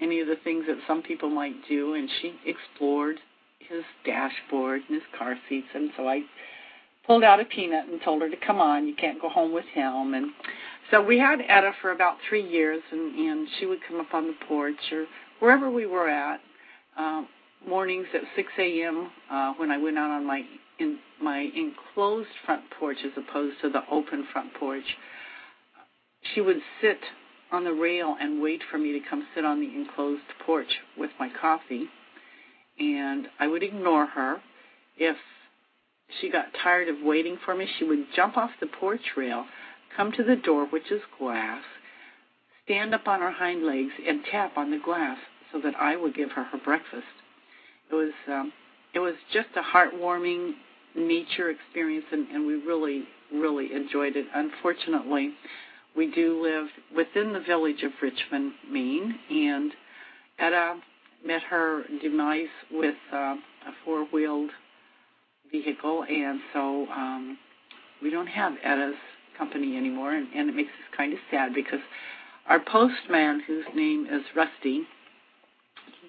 any 0.01 0.21
of 0.21 0.29
the 0.29 0.37
things 0.43 0.65
that 0.69 0.79
some 0.87 1.03
people 1.03 1.29
might 1.29 1.57
do. 1.69 1.95
And 1.95 2.09
she 2.21 2.35
explored 2.47 3.17
his 3.59 3.83
dashboard 4.07 4.83
and 4.89 4.95
his 4.95 5.19
car 5.19 5.37
seats. 5.49 5.69
And 5.75 5.91
so 5.97 6.09
I 6.09 6.23
pulled 7.07 7.25
out 7.25 7.41
a 7.41 7.45
peanut 7.45 7.89
and 7.89 8.01
told 8.03 8.23
her 8.23 8.31
to 8.31 8.37
come 8.37 8.61
on. 8.61 8.87
You 8.87 8.95
can't 8.95 9.21
go 9.21 9.29
home 9.29 9.53
with 9.53 9.67
him. 9.75 10.15
And 10.15 10.31
so 10.91 11.05
we 11.05 11.19
had 11.19 11.41
Etta 11.47 11.73
for 11.83 11.93
about 11.93 12.17
three 12.29 12.47
years, 12.49 12.83
and, 12.91 13.15
and 13.19 13.49
she 13.59 13.67
would 13.67 13.79
come 13.87 14.01
up 14.01 14.15
on 14.15 14.27
the 14.27 14.35
porch 14.49 14.93
or 14.93 15.07
wherever 15.41 15.71
we 15.71 15.87
were 15.87 16.09
at. 16.09 16.41
Um, 16.97 17.29
mornings 17.69 18.07
at 18.15 18.23
6 18.37 18.49
a.m. 18.59 19.11
Uh, 19.31 19.53
when 19.57 19.71
I 19.71 19.79
went 19.79 19.99
out 19.99 20.11
on 20.11 20.27
my 20.27 20.43
in 20.79 20.99
my 21.23 21.51
enclosed 21.55 22.29
front 22.47 22.63
porch 22.79 22.97
as 23.05 23.13
opposed 23.17 23.61
to 23.61 23.69
the 23.69 23.83
open 23.91 24.27
front 24.33 24.55
porch, 24.55 24.85
she 26.35 26.41
would 26.41 26.61
sit 26.81 26.99
on 27.53 27.65
the 27.65 27.73
rail 27.73 28.17
and 28.19 28.41
wait 28.41 28.63
for 28.71 28.79
me 28.79 28.93
to 28.93 29.01
come 29.09 29.27
sit 29.35 29.45
on 29.45 29.61
the 29.61 29.67
enclosed 29.67 30.23
porch 30.47 30.79
with 30.97 31.11
my 31.19 31.29
coffee. 31.41 31.89
and 32.79 33.29
I 33.39 33.47
would 33.47 33.63
ignore 33.63 34.07
her. 34.07 34.41
If 34.97 35.17
she 36.21 36.31
got 36.31 36.47
tired 36.63 36.89
of 36.89 36.97
waiting 37.03 37.37
for 37.45 37.55
me, 37.55 37.67
she 37.79 37.85
would 37.85 38.07
jump 38.17 38.37
off 38.37 38.51
the 38.61 38.67
porch 38.67 39.17
rail, 39.17 39.45
come 39.97 40.13
to 40.13 40.23
the 40.25 40.37
door, 40.37 40.67
which 40.67 40.91
is 40.91 41.03
glass, 41.19 41.63
stand 42.65 42.95
up 42.95 43.07
on 43.07 43.21
her 43.21 43.33
hind 43.33 43.65
legs, 43.67 43.93
and 44.07 44.25
tap 44.31 44.57
on 44.57 44.71
the 44.71 44.79
glass 44.79 45.19
so 45.53 45.61
that 45.61 45.75
I 45.79 45.97
would 45.97 46.15
give 46.15 46.31
her 46.33 46.45
her 46.45 46.59
breakfast. 46.59 47.05
It 47.91 47.95
was 47.95 48.13
um, 48.29 48.53
it 48.95 48.99
was 48.99 49.15
just 49.33 49.49
a 49.57 49.77
heartwarming 49.77 50.53
nature 50.95 51.51
experience, 51.51 52.07
and, 52.13 52.29
and 52.29 52.47
we 52.47 52.55
really 52.55 53.05
really 53.33 53.73
enjoyed 53.73 54.17
it. 54.17 54.27
Unfortunately, 54.35 55.33
we 55.97 56.11
do 56.11 56.43
live 56.43 56.67
within 56.97 57.33
the 57.33 57.41
village 57.41 57.83
of 57.83 57.93
Richmond, 58.03 58.53
Maine, 58.71 59.15
and 59.31 59.73
Etta 60.39 60.81
met 61.25 61.43
her 61.43 61.83
demise 62.01 62.49
with 62.73 62.95
uh, 63.13 63.17
a 63.17 63.73
four-wheeled 63.85 64.51
vehicle, 65.51 66.05
and 66.09 66.41
so 66.53 66.87
um, 66.89 67.39
we 68.03 68.11
don't 68.11 68.27
have 68.27 68.53
Etta's 68.65 68.95
company 69.37 69.77
anymore, 69.77 70.13
and, 70.13 70.29
and 70.35 70.49
it 70.49 70.55
makes 70.55 70.71
us 70.71 70.97
kind 70.97 71.13
of 71.13 71.19
sad 71.31 71.55
because 71.55 71.81
our 72.49 72.61
postman, 72.61 73.43
whose 73.47 73.65
name 73.75 74.07
is 74.11 74.23
Rusty, 74.35 74.83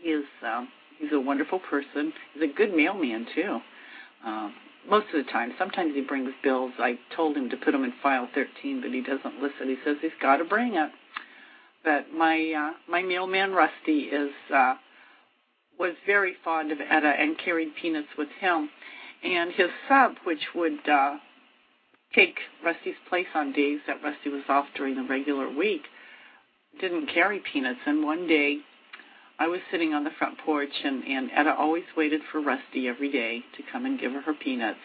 he 0.01 0.09
is 0.09 0.25
um, 0.45 0.67
he's 1.01 1.11
a 1.11 1.19
wonderful 1.19 1.59
person. 1.59 2.13
He's 2.33 2.43
a 2.43 2.53
good 2.53 2.73
mailman 2.73 3.27
too. 3.35 3.59
Uh, 4.25 4.49
most 4.89 5.07
of 5.13 5.25
the 5.25 5.31
time, 5.31 5.53
sometimes 5.59 5.93
he 5.93 6.01
brings 6.01 6.31
bills. 6.43 6.71
I 6.79 6.97
told 7.15 7.35
him 7.35 7.49
to 7.49 7.57
put 7.57 7.71
them 7.71 7.83
in 7.83 7.93
file 8.01 8.27
13, 8.33 8.81
but 8.81 8.91
he 8.91 9.01
doesn't 9.01 9.41
listen. 9.41 9.67
He 9.67 9.77
says 9.85 9.97
he's 10.01 10.11
got 10.21 10.37
to 10.37 10.45
bring 10.45 10.75
it. 10.75 10.89
But 11.83 12.13
my 12.15 12.53
uh, 12.55 12.73
my 12.89 13.01
mailman 13.01 13.53
Rusty 13.53 14.01
is 14.01 14.31
uh, 14.53 14.75
was 15.79 15.93
very 16.05 16.35
fond 16.43 16.71
of 16.71 16.79
Etta 16.79 17.13
and 17.19 17.37
carried 17.43 17.75
peanuts 17.81 18.09
with 18.17 18.29
him, 18.39 18.69
and 19.23 19.51
his 19.51 19.69
sub, 19.89 20.13
which 20.23 20.41
would 20.53 20.87
uh, 20.87 21.15
take 22.13 22.37
Rusty's 22.63 22.95
place 23.09 23.27
on 23.33 23.51
days 23.51 23.79
that 23.87 24.03
Rusty 24.03 24.29
was 24.29 24.43
off 24.47 24.65
during 24.75 24.95
the 24.95 25.03
regular 25.09 25.49
week, 25.49 25.81
didn't 26.79 27.07
carry 27.07 27.41
peanuts. 27.51 27.79
And 27.87 28.03
one 28.03 28.27
day, 28.27 28.59
I 29.41 29.47
was 29.47 29.59
sitting 29.71 29.95
on 29.95 30.03
the 30.03 30.11
front 30.19 30.37
porch, 30.45 30.69
and, 30.83 31.03
and 31.03 31.31
Etta 31.33 31.55
always 31.57 31.83
waited 31.97 32.21
for 32.31 32.41
Rusty 32.41 32.87
every 32.87 33.11
day 33.11 33.39
to 33.57 33.63
come 33.71 33.87
and 33.87 33.99
give 33.99 34.11
her 34.11 34.21
her 34.21 34.35
peanuts. 34.35 34.77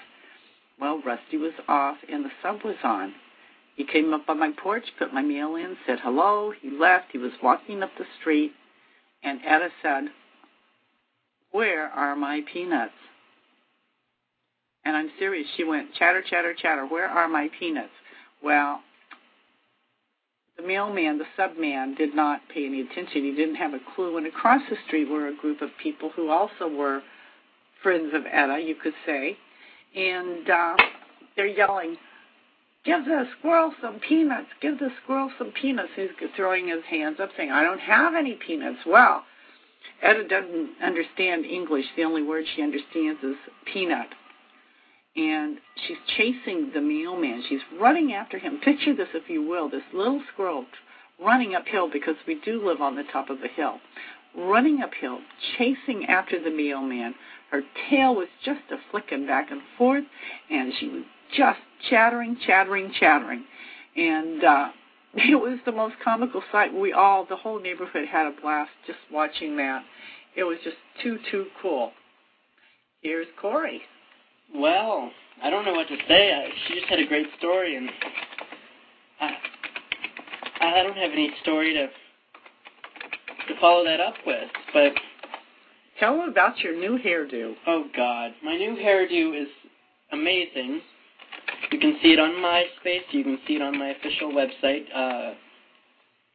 Well, 0.80 1.02
Rusty 1.04 1.36
was 1.36 1.52
off, 1.68 1.98
and 2.10 2.24
the 2.24 2.30
sub 2.42 2.62
was 2.64 2.76
on. 2.82 3.12
He 3.74 3.84
came 3.84 4.14
up 4.14 4.30
on 4.30 4.38
my 4.38 4.52
porch, 4.56 4.84
put 4.98 5.12
my 5.12 5.20
mail 5.20 5.56
in, 5.56 5.76
said 5.84 5.98
hello. 6.02 6.54
He 6.58 6.70
left. 6.70 7.12
He 7.12 7.18
was 7.18 7.32
walking 7.42 7.82
up 7.82 7.90
the 7.98 8.06
street, 8.18 8.52
and 9.22 9.40
Etta 9.46 9.68
said, 9.82 10.04
Where 11.50 11.88
are 11.90 12.16
my 12.16 12.40
peanuts? 12.50 12.94
And 14.86 14.96
I'm 14.96 15.10
serious. 15.18 15.46
She 15.58 15.64
went, 15.64 15.92
chatter, 15.98 16.22
chatter, 16.22 16.54
chatter. 16.54 16.86
Where 16.86 17.08
are 17.08 17.28
my 17.28 17.50
peanuts? 17.58 17.92
Well, 18.42 18.80
the 20.56 20.66
mailman, 20.66 21.18
the 21.18 21.24
subman, 21.38 21.96
did 21.96 22.14
not 22.14 22.40
pay 22.52 22.66
any 22.66 22.80
attention. 22.80 23.24
He 23.24 23.34
didn't 23.34 23.56
have 23.56 23.74
a 23.74 23.80
clue. 23.94 24.16
And 24.16 24.26
across 24.26 24.62
the 24.70 24.76
street 24.86 25.08
were 25.08 25.28
a 25.28 25.36
group 25.36 25.60
of 25.60 25.70
people 25.82 26.10
who 26.16 26.30
also 26.30 26.68
were 26.68 27.02
friends 27.82 28.12
of 28.14 28.22
Etta, 28.30 28.60
you 28.60 28.74
could 28.74 28.94
say. 29.04 29.36
And 29.94 30.48
uh, 30.48 30.76
they're 31.36 31.46
yelling, 31.46 31.96
Give 32.86 33.04
the 33.04 33.24
squirrel 33.38 33.74
some 33.82 33.98
peanuts. 33.98 34.46
Give 34.60 34.78
the 34.78 34.90
squirrel 35.02 35.30
some 35.38 35.50
peanuts. 35.60 35.90
He's 35.96 36.08
throwing 36.36 36.68
his 36.68 36.84
hands 36.88 37.18
up, 37.20 37.30
saying, 37.36 37.50
I 37.50 37.64
don't 37.64 37.80
have 37.80 38.14
any 38.14 38.34
peanuts. 38.34 38.78
Well, 38.86 39.24
Etta 40.02 40.28
doesn't 40.28 40.70
understand 40.82 41.44
English. 41.44 41.86
The 41.96 42.04
only 42.04 42.22
word 42.22 42.44
she 42.54 42.62
understands 42.62 43.18
is 43.24 43.34
peanut 43.64 44.06
and 45.16 45.58
she's 45.86 45.96
chasing 46.16 46.70
the 46.74 46.80
mailman. 46.80 47.42
She's 47.48 47.60
running 47.80 48.12
after 48.12 48.38
him. 48.38 48.60
Picture 48.62 48.94
this, 48.94 49.08
if 49.14 49.28
you 49.28 49.42
will, 49.46 49.70
this 49.70 49.82
little 49.92 50.22
squirrel 50.32 50.66
running 51.22 51.54
uphill 51.54 51.90
because 51.90 52.16
we 52.26 52.38
do 52.44 52.64
live 52.66 52.80
on 52.80 52.96
the 52.96 53.04
top 53.12 53.30
of 53.30 53.38
a 53.42 53.48
hill, 53.48 53.78
running 54.36 54.82
uphill, 54.82 55.18
chasing 55.56 56.04
after 56.06 56.42
the 56.42 56.50
mailman. 56.50 57.14
Her 57.50 57.62
tail 57.88 58.14
was 58.14 58.28
just 58.44 58.60
a 58.70 58.76
flicking 58.90 59.26
back 59.26 59.50
and 59.50 59.62
forth, 59.78 60.04
and 60.50 60.72
she 60.78 60.88
was 60.88 61.04
just 61.36 61.60
chattering, 61.88 62.36
chattering, 62.46 62.92
chattering, 62.98 63.44
and 63.96 64.44
uh, 64.44 64.68
it 65.14 65.40
was 65.40 65.58
the 65.64 65.72
most 65.72 65.94
comical 66.04 66.42
sight. 66.52 66.74
We 66.74 66.92
all, 66.92 67.24
the 67.24 67.36
whole 67.36 67.60
neighborhood, 67.60 68.06
had 68.10 68.26
a 68.26 68.40
blast 68.40 68.70
just 68.86 68.98
watching 69.10 69.56
that. 69.56 69.82
It 70.36 70.44
was 70.44 70.58
just 70.62 70.76
too, 71.02 71.18
too 71.30 71.46
cool. 71.62 71.92
Here's 73.00 73.26
Corey. 73.40 73.82
Well, 74.54 75.10
I 75.42 75.50
don't 75.50 75.64
know 75.64 75.72
what 75.72 75.88
to 75.88 75.96
say. 76.08 76.32
I, 76.32 76.48
she 76.66 76.74
just 76.74 76.86
had 76.86 76.98
a 76.98 77.06
great 77.06 77.26
story, 77.38 77.76
and 77.76 77.90
I, 79.20 79.30
I 80.60 80.82
don't 80.82 80.96
have 80.96 81.12
any 81.12 81.30
story 81.42 81.74
to 81.74 81.86
to 81.86 83.60
follow 83.60 83.84
that 83.84 84.00
up 84.00 84.14
with. 84.26 84.48
But 84.72 84.92
tell 86.00 86.16
them 86.18 86.28
about 86.28 86.58
your 86.60 86.74
new 86.74 86.98
hairdo. 86.98 87.54
Oh 87.66 87.84
God, 87.94 88.32
my 88.42 88.56
new 88.56 88.76
hairdo 88.76 89.40
is 89.40 89.48
amazing. 90.12 90.80
You 91.70 91.78
can 91.78 91.98
see 92.02 92.12
it 92.12 92.18
on 92.18 92.30
MySpace. 92.30 93.02
You 93.10 93.24
can 93.24 93.38
see 93.46 93.54
it 93.56 93.62
on 93.62 93.78
my 93.78 93.90
official 93.90 94.32
website. 94.32 94.84
Uh, 94.94 95.34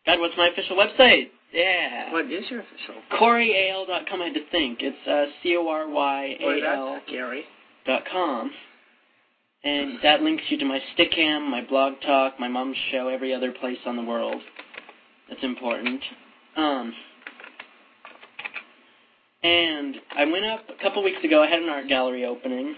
God, 0.06 0.20
what's 0.20 0.36
my 0.38 0.50
official 0.50 0.78
website? 0.78 1.30
Yeah. 1.54 2.14
What 2.14 2.26
is 2.26 2.46
your 2.50 2.62
official? 2.62 2.96
CoreyAL.com. 3.20 4.22
I 4.22 4.26
had 4.26 4.34
to 4.36 4.50
think. 4.52 4.80
It's 4.82 5.08
uh, 5.08 5.26
C 5.44 5.58
O 5.58 5.68
R 5.68 5.90
Y 5.90 6.36
A 6.40 6.76
L. 6.76 7.02
Gary 7.10 7.44
com, 7.86 8.52
and 9.64 10.00
that 10.04 10.22
links 10.22 10.44
you 10.50 10.58
to 10.58 10.66
my 10.66 10.80
Stickam, 10.96 11.50
my 11.50 11.66
blog 11.68 11.94
talk, 12.06 12.40
my 12.40 12.48
mom's 12.48 12.78
show, 12.92 13.08
every 13.08 13.34
other 13.34 13.52
place 13.52 13.78
on 13.86 13.96
the 13.96 14.04
world. 14.04 14.42
That's 15.30 15.44
important. 15.44 16.02
Um, 16.58 16.94
and 19.44 19.96
I 20.16 20.26
went 20.26 20.46
up 20.46 20.62
a 20.70 20.82
couple 20.82 21.04
weeks 21.04 21.24
ago. 21.24 21.42
I 21.42 21.48
had 21.48 21.62
an 21.62 21.70
art 21.70 21.88
gallery 21.88 22.26
opening 22.26 22.76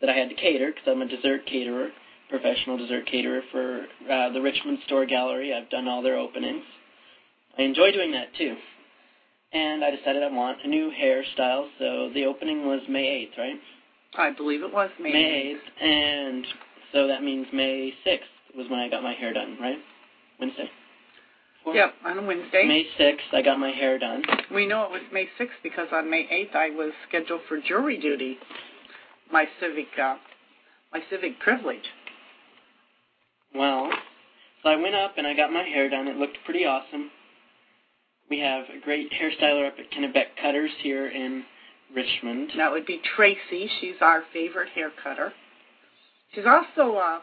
that 0.00 0.08
I 0.08 0.14
had 0.14 0.28
to 0.28 0.34
cater 0.34 0.68
because 0.68 0.84
I'm 0.86 1.02
a 1.02 1.08
dessert 1.08 1.46
caterer, 1.46 1.88
professional 2.30 2.78
dessert 2.78 3.06
caterer 3.10 3.40
for 3.50 3.86
uh, 4.10 4.32
the 4.32 4.40
Richmond 4.40 4.78
Store 4.86 5.06
Gallery. 5.06 5.52
I've 5.52 5.70
done 5.70 5.88
all 5.88 6.02
their 6.02 6.18
openings. 6.18 6.64
I 7.58 7.62
enjoy 7.62 7.92
doing 7.92 8.12
that 8.12 8.34
too. 8.36 8.56
And 9.52 9.84
I 9.84 9.90
decided 9.90 10.22
I 10.22 10.30
want 10.30 10.58
a 10.64 10.68
new 10.68 10.90
hairstyle, 10.90 11.66
so 11.78 12.10
the 12.14 12.24
opening 12.24 12.66
was 12.66 12.80
May 12.88 13.28
8th, 13.30 13.38
right? 13.38 13.60
I 14.16 14.30
believe 14.30 14.62
it 14.62 14.72
was 14.72 14.90
May. 15.00 15.12
May 15.12 15.56
8th, 15.56 15.84
and 15.84 16.46
so 16.92 17.06
that 17.06 17.22
means 17.22 17.46
May 17.52 17.92
6th 18.06 18.56
was 18.56 18.68
when 18.68 18.80
I 18.80 18.88
got 18.88 19.02
my 19.02 19.14
hair 19.14 19.32
done, 19.32 19.56
right? 19.60 19.78
Wednesday. 20.38 20.70
Four? 21.64 21.74
Yep, 21.74 21.94
on 22.04 22.26
Wednesday. 22.26 22.64
May 22.66 22.84
6th, 22.98 23.32
I 23.32 23.42
got 23.42 23.58
my 23.58 23.70
hair 23.70 23.98
done. 23.98 24.22
We 24.52 24.66
know 24.66 24.84
it 24.84 24.90
was 24.90 25.02
May 25.12 25.28
6th 25.40 25.62
because 25.62 25.88
on 25.92 26.10
May 26.10 26.26
8th 26.26 26.56
I 26.56 26.70
was 26.70 26.92
scheduled 27.08 27.40
for 27.48 27.60
jury 27.60 27.98
duty. 27.98 28.36
My 29.32 29.46
civic, 29.60 29.86
uh, 30.02 30.16
my 30.92 31.00
civic 31.08 31.38
privilege. 31.40 31.88
Well, 33.54 33.90
so 34.62 34.68
I 34.68 34.76
went 34.76 34.94
up 34.94 35.14
and 35.16 35.26
I 35.26 35.34
got 35.34 35.52
my 35.52 35.62
hair 35.62 35.88
done. 35.88 36.08
It 36.08 36.16
looked 36.16 36.38
pretty 36.44 36.64
awesome. 36.64 37.10
We 38.28 38.40
have 38.40 38.64
a 38.64 38.82
great 38.82 39.10
hairstyler 39.12 39.68
up 39.68 39.74
at 39.78 39.90
Kennebec 39.90 40.40
Cutters 40.40 40.70
here 40.82 41.08
in 41.08 41.44
Richmond. 41.94 42.52
That 42.56 42.70
would 42.70 42.86
be 42.86 43.00
Tracy. 43.16 43.70
She's 43.80 43.96
our 44.00 44.22
favorite 44.32 44.70
hair 44.70 44.90
cutter. 45.02 45.32
She's 46.34 46.44
also 46.46 46.96
uh, 46.96 47.18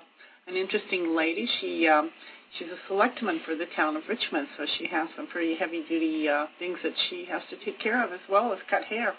an 0.47 0.55
interesting 0.55 1.15
lady. 1.15 1.47
She 1.59 1.87
um, 1.87 2.11
she's 2.57 2.67
a 2.67 2.87
selectman 2.87 3.41
for 3.45 3.55
the 3.55 3.65
town 3.75 3.95
of 3.95 4.03
Richmond, 4.07 4.47
so 4.57 4.65
she 4.77 4.87
has 4.87 5.07
some 5.15 5.27
pretty 5.27 5.55
heavy 5.55 5.83
duty 5.87 6.27
uh, 6.29 6.45
things 6.59 6.77
that 6.83 6.93
she 7.09 7.25
has 7.29 7.41
to 7.49 7.65
take 7.65 7.79
care 7.79 8.03
of 8.03 8.11
as 8.11 8.19
well 8.29 8.53
as 8.53 8.59
cut 8.69 8.83
hair. 8.83 9.13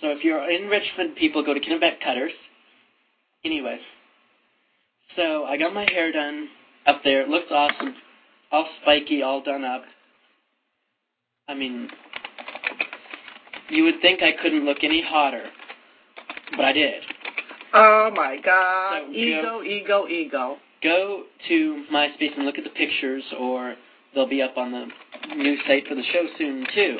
So 0.00 0.08
if 0.08 0.22
you're 0.22 0.50
in 0.50 0.68
Richmond, 0.68 1.16
people 1.16 1.44
go 1.44 1.54
to 1.54 1.60
Kennebec 1.60 2.00
Cutters. 2.04 2.32
Anyways, 3.44 3.80
so 5.16 5.44
I 5.44 5.56
got 5.56 5.74
my 5.74 5.86
hair 5.90 6.12
done 6.12 6.48
up 6.86 7.02
there. 7.04 7.22
It 7.22 7.28
looks 7.28 7.50
awesome, 7.50 7.94
all 8.50 8.68
spiky, 8.82 9.22
all 9.22 9.42
done 9.42 9.64
up. 9.64 9.82
I 11.48 11.54
mean, 11.54 11.88
you 13.70 13.84
would 13.84 14.00
think 14.00 14.22
I 14.22 14.32
couldn't 14.42 14.64
look 14.64 14.78
any 14.82 15.02
hotter, 15.06 15.44
but 16.56 16.64
I 16.64 16.72
did. 16.72 17.02
Oh 17.74 18.10
my 18.14 18.38
God! 18.42 19.02
So 19.06 19.12
ego, 19.12 19.42
go, 19.42 19.62
ego, 19.62 20.08
ego. 20.08 20.56
Go 20.82 21.24
to 21.48 21.84
MySpace 21.92 22.36
and 22.36 22.46
look 22.46 22.56
at 22.56 22.64
the 22.64 22.70
pictures, 22.70 23.24
or 23.38 23.74
they'll 24.14 24.28
be 24.28 24.42
up 24.42 24.56
on 24.56 24.72
the 24.72 24.86
new 25.34 25.56
site 25.66 25.86
for 25.86 25.94
the 25.94 26.04
show 26.12 26.24
soon 26.38 26.66
too. 26.74 26.98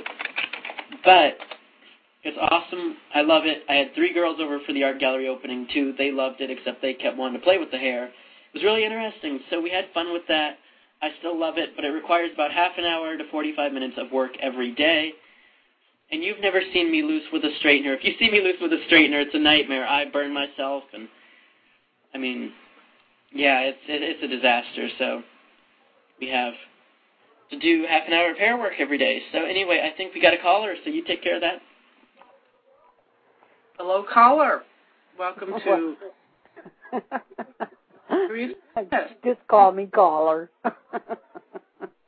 But 1.04 1.38
it's 2.24 2.36
awesome. 2.40 2.96
I 3.14 3.22
love 3.22 3.44
it. 3.46 3.62
I 3.68 3.74
had 3.74 3.94
three 3.94 4.12
girls 4.12 4.38
over 4.40 4.58
for 4.66 4.72
the 4.72 4.84
art 4.84 5.00
gallery 5.00 5.28
opening 5.28 5.66
too. 5.72 5.94
They 5.96 6.10
loved 6.10 6.40
it, 6.40 6.50
except 6.50 6.82
they 6.82 6.94
kept 6.94 7.16
wanting 7.16 7.40
to 7.40 7.44
play 7.44 7.58
with 7.58 7.70
the 7.70 7.78
hair. 7.78 8.06
It 8.06 8.12
was 8.54 8.64
really 8.64 8.84
interesting. 8.84 9.40
So 9.50 9.60
we 9.60 9.70
had 9.70 9.86
fun 9.94 10.12
with 10.12 10.22
that. 10.28 10.58
I 11.00 11.10
still 11.20 11.38
love 11.38 11.56
it, 11.56 11.70
but 11.76 11.84
it 11.84 11.90
requires 11.90 12.30
about 12.34 12.50
half 12.50 12.72
an 12.76 12.84
hour 12.84 13.16
to 13.16 13.24
45 13.30 13.72
minutes 13.72 13.94
of 13.96 14.10
work 14.10 14.32
every 14.42 14.74
day 14.74 15.12
And 16.10 16.24
you've 16.24 16.40
never 16.40 16.60
seen 16.72 16.90
me 16.90 17.02
loose 17.02 17.24
with 17.32 17.44
a 17.44 17.50
straightener. 17.62 17.94
If 17.94 18.02
you 18.02 18.12
see 18.18 18.30
me 18.30 18.40
loose 18.40 18.56
with 18.60 18.72
a 18.72 18.82
straightener, 18.90 19.22
it's 19.22 19.34
a 19.34 19.38
nightmare. 19.38 19.86
I 19.86 20.06
burn 20.10 20.32
myself, 20.32 20.84
and 20.94 21.06
I 22.14 22.18
mean, 22.18 22.52
yeah, 23.32 23.60
it's 23.60 23.78
it, 23.86 24.02
it's 24.02 24.22
a 24.22 24.28
disaster. 24.28 24.88
So 24.98 25.22
we 26.18 26.28
have 26.30 26.54
to 27.50 27.58
do 27.58 27.84
half 27.88 28.04
an 28.06 28.14
hour 28.14 28.30
of 28.30 28.38
hair 28.38 28.56
work 28.56 28.74
every 28.78 28.96
day. 28.96 29.20
So 29.32 29.44
anyway, 29.44 29.86
I 29.90 29.96
think 29.96 30.14
we 30.14 30.22
got 30.22 30.32
a 30.32 30.38
caller. 30.38 30.74
So 30.82 30.90
you 30.90 31.04
take 31.04 31.22
care 31.22 31.34
of 31.34 31.42
that. 31.42 31.60
Hello, 33.76 34.04
caller. 34.10 34.62
Welcome 35.18 35.52
to. 35.64 35.94
Just 39.24 39.40
call 39.48 39.72
me 39.72 39.86
caller. 39.86 40.50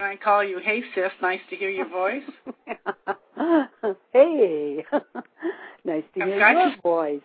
I 0.00 0.16
call 0.16 0.42
you, 0.42 0.58
hey 0.58 0.82
sis, 0.94 1.10
nice 1.20 1.40
to 1.50 1.56
hear 1.56 1.70
your 1.70 1.88
voice. 1.88 2.22
hey, 4.12 4.84
nice 5.84 6.04
to 6.14 6.22
I've 6.22 6.28
hear 6.28 6.50
your 6.50 6.70
to- 6.74 6.80
voice. 6.82 7.20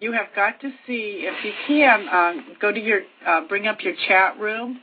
You 0.00 0.12
have 0.12 0.28
got 0.34 0.58
to 0.62 0.70
see 0.86 1.26
if 1.28 1.44
you 1.44 1.52
can 1.66 2.08
um, 2.08 2.56
go 2.58 2.72
to 2.72 2.80
your 2.80 3.02
uh, 3.26 3.46
bring 3.48 3.66
up 3.66 3.82
your 3.82 3.94
chat 4.08 4.38
room. 4.40 4.80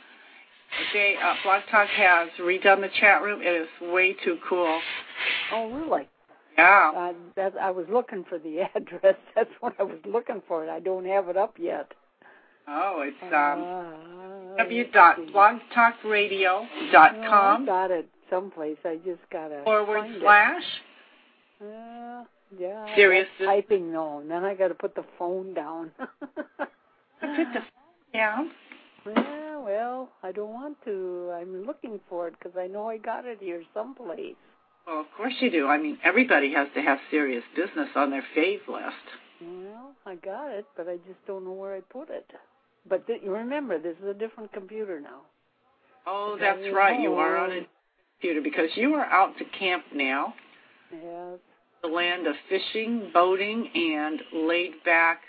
They 0.94 1.16
uh, 1.16 1.34
Blog 1.44 1.64
Talk 1.72 1.88
has 1.88 2.30
redone 2.40 2.82
the 2.82 2.90
chat 3.00 3.24
room. 3.24 3.42
It 3.42 3.48
is 3.62 3.68
way 3.92 4.14
too 4.24 4.38
cool. 4.48 4.80
Oh, 5.52 5.72
really? 5.72 6.08
Yeah. 6.56 6.92
Uh, 6.96 7.14
that 7.36 7.54
I 7.60 7.72
was 7.72 7.88
looking 7.92 8.26
for 8.30 8.38
the 8.38 8.60
address. 8.76 9.16
That's 9.36 9.50
what 9.60 9.74
I 9.80 9.84
was 9.84 9.98
looking 10.06 10.42
for. 10.48 10.70
I 10.70 10.80
don't 10.80 11.06
have 11.06 11.30
it 11.30 11.38
up 11.38 11.56
yet. 11.58 11.92
Oh, 12.68 13.02
it's 13.02 13.34
um, 13.34 13.64
Uh, 13.64 14.58
w.blogtalkradio.com 14.58 17.24
Oh, 17.24 17.64
I 17.64 17.66
got 17.66 17.92
it 17.92 18.10
someplace. 18.30 18.78
I 18.84 18.98
just 18.98 19.22
gotta 19.32 19.62
forward 19.64 20.02
find 20.02 20.16
slash. 20.20 20.64
Uh, 21.62 22.24
yeah. 22.60 22.94
Serious 22.96 23.28
typing 23.44 23.92
No, 23.94 24.22
then 24.28 24.44
I 24.44 24.54
got 24.54 24.68
to 24.70 24.76
put 24.76 24.96
the 24.96 25.06
phone 25.18 25.54
down. 25.54 25.92
Put 26.00 27.54
the 27.54 27.62
phone 27.62 28.14
down. 28.14 28.52
Yeah, 29.06 29.58
well, 29.58 30.10
I 30.22 30.32
don't 30.32 30.54
want 30.54 30.78
to. 30.86 31.32
I'm 31.34 31.66
looking 31.66 32.00
for 32.10 32.28
it 32.28 32.36
because 32.38 32.58
I 32.58 32.68
know 32.68 32.90
I 32.90 32.98
got 32.98 33.26
it 33.26 33.40
here 33.40 33.64
someplace. 33.74 34.36
Well, 34.86 35.00
of 35.00 35.08
course 35.16 35.34
you 35.40 35.50
do. 35.50 35.68
I 35.68 35.78
mean, 35.78 35.98
everybody 36.04 36.54
has 36.54 36.68
to 36.76 36.82
have 36.82 37.00
serious 37.10 37.44
business 37.56 37.90
on 37.96 38.12
their 38.12 38.24
fave 38.36 38.68
list. 38.68 38.96
Well, 39.42 39.94
I 40.06 40.16
got 40.16 40.52
it, 40.52 40.66
but 40.76 40.88
I 40.88 40.98
just 40.98 41.26
don't 41.26 41.44
know 41.44 41.54
where 41.54 41.76
I 41.76 41.82
put 41.82 42.10
it. 42.10 42.30
But 42.90 43.06
th- 43.08 43.22
you 43.24 43.32
remember, 43.34 43.80
this 43.80 43.96
is 44.02 44.08
a 44.10 44.14
different 44.14 44.52
computer 44.54 45.00
now. 45.00 45.22
Oh, 46.06 46.38
that's 46.40 46.60
right. 46.74 47.00
You 47.00 47.14
are 47.16 47.38
on 47.38 47.52
a 47.52 47.68
computer 48.20 48.42
because 48.42 48.70
you 48.76 48.94
are 48.96 49.06
out 49.06 49.38
to 49.38 49.46
camp 49.60 49.84
now. 49.94 50.34
Yes. 50.92 51.40
the 51.82 51.90
land 51.90 52.28
of 52.28 52.36
fishing, 52.48 53.10
boating, 53.14 53.70
and 53.76 54.22
laid 54.48 54.72
back. 54.86 55.20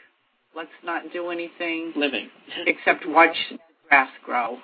Let's 0.55 0.71
not 0.85 1.03
do 1.13 1.31
anything 1.31 1.93
Living. 1.97 2.29
except 2.67 3.05
watch 3.07 3.37
the 3.51 3.59
grass 3.89 4.09
grow. 4.25 4.59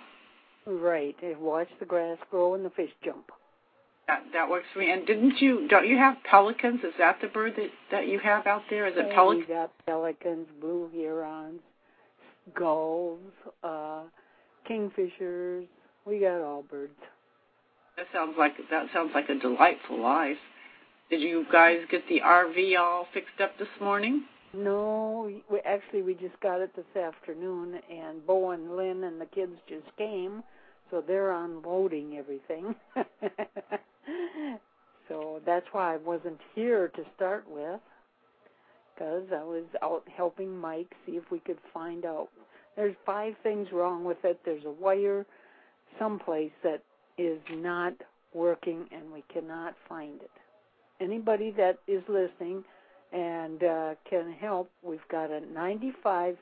Right. 0.66 1.16
Watch 1.40 1.68
the 1.80 1.84
grass 1.84 2.16
grow 2.30 2.54
and 2.54 2.64
the 2.64 2.70
fish 2.70 2.90
jump. 3.04 3.30
That 4.06 4.22
that 4.32 4.48
works 4.48 4.66
for 4.72 4.78
me. 4.80 4.90
And 4.92 5.06
didn't 5.06 5.40
you? 5.40 5.66
Don't 5.68 5.86
you 5.86 5.96
have 5.98 6.16
pelicans? 6.30 6.80
Is 6.84 6.92
that 6.98 7.18
the 7.20 7.28
bird 7.28 7.54
that 7.56 7.70
that 7.90 8.06
you 8.06 8.18
have 8.20 8.46
out 8.46 8.62
there? 8.70 8.86
Is 8.86 8.94
it 8.96 9.06
And 9.06 9.12
pelican? 9.14 9.46
We 9.48 9.54
got 9.54 9.72
pelicans, 9.86 10.46
blue 10.60 10.90
herons, 10.94 11.60
gulls, 12.56 13.20
uh, 13.62 14.02
kingfishers. 14.68 15.66
We 16.06 16.20
got 16.20 16.40
all 16.40 16.62
birds. 16.62 16.92
That 17.96 18.06
sounds 18.12 18.34
like 18.38 18.54
that 18.70 18.86
sounds 18.92 19.12
like 19.14 19.28
a 19.28 19.38
delightful 19.38 20.02
life. 20.02 20.36
Did 21.10 21.20
you 21.20 21.44
guys 21.52 21.78
get 21.90 22.06
the 22.08 22.20
RV 22.20 22.78
all 22.78 23.06
fixed 23.14 23.40
up 23.40 23.56
this 23.58 23.68
morning? 23.80 24.24
No, 24.52 25.30
we, 25.50 25.60
actually 25.60 26.02
we 26.02 26.14
just 26.14 26.38
got 26.40 26.60
it 26.60 26.74
this 26.76 26.96
afternoon, 26.96 27.80
and 27.90 28.24
Bo 28.26 28.50
and 28.50 28.76
Lynn 28.76 29.04
and 29.04 29.20
the 29.20 29.26
kids 29.26 29.52
just 29.68 29.86
came, 29.98 30.42
so 30.90 31.02
they're 31.06 31.32
unloading 31.32 32.16
everything. 32.16 32.74
so 35.08 35.40
that's 35.44 35.66
why 35.72 35.94
I 35.94 35.96
wasn't 35.98 36.40
here 36.54 36.88
to 36.88 37.02
start 37.16 37.44
with, 37.48 37.80
because 38.94 39.24
I 39.32 39.42
was 39.42 39.64
out 39.82 40.04
helping 40.14 40.56
Mike 40.56 40.92
see 41.06 41.12
if 41.12 41.24
we 41.30 41.40
could 41.40 41.58
find 41.72 42.04
out. 42.04 42.28
There's 42.76 42.94
five 43.06 43.34
things 43.42 43.68
wrong 43.72 44.04
with 44.04 44.18
it. 44.24 44.40
There's 44.44 44.64
a 44.64 44.70
wire 44.70 45.26
someplace 45.98 46.52
that 46.62 46.82
is 47.18 47.38
not 47.52 47.94
working, 48.32 48.86
and 48.92 49.12
we 49.12 49.22
cannot 49.32 49.74
find 49.88 50.20
it. 50.20 50.30
Anybody 51.00 51.52
that 51.56 51.78
is 51.86 52.02
listening 52.08 52.64
and 53.12 53.62
uh, 53.62 53.94
can 54.08 54.32
help. 54.32 54.70
We've 54.82 55.06
got 55.10 55.30
a 55.30 55.40
95 55.52 56.36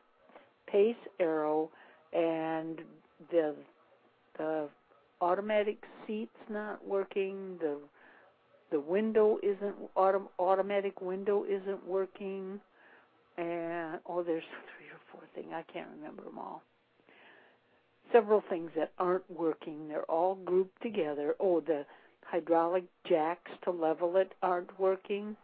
Pace 0.67 0.95
Arrow, 1.21 1.71
and 2.13 2.81
the 3.31 3.55
the 4.39 4.69
automatic 5.21 5.83
seat's 6.07 6.31
not 6.49 6.87
working. 6.87 7.59
The 7.61 7.79
the 8.73 8.81
window 8.81 9.39
isn't 9.43 9.77
autom- 9.95 10.29
automatic 10.39 11.01
window 11.01 11.45
isn't 11.45 11.87
working, 11.87 12.61
and 13.37 14.01
oh, 14.07 14.23
there's 14.23 14.43
three 14.77 14.89
or 14.89 15.01
four 15.13 15.23
things 15.35 15.49
I 15.55 15.63
can't 15.73 15.89
remember 15.97 16.23
them 16.25 16.39
all. 16.39 16.63
Several 18.13 18.43
things 18.51 18.71
that 18.77 18.93
aren't 18.99 19.31
working. 19.31 19.89
They're 19.89 20.11
all 20.11 20.35
grouped 20.35 20.83
together. 20.83 21.35
Oh, 21.39 21.61
the 21.61 21.85
hydraulic 22.25 22.85
jacks 23.09 23.51
to 23.65 23.71
level 23.71 24.17
it 24.17 24.33
aren't 24.43 24.79
working. 24.81 25.37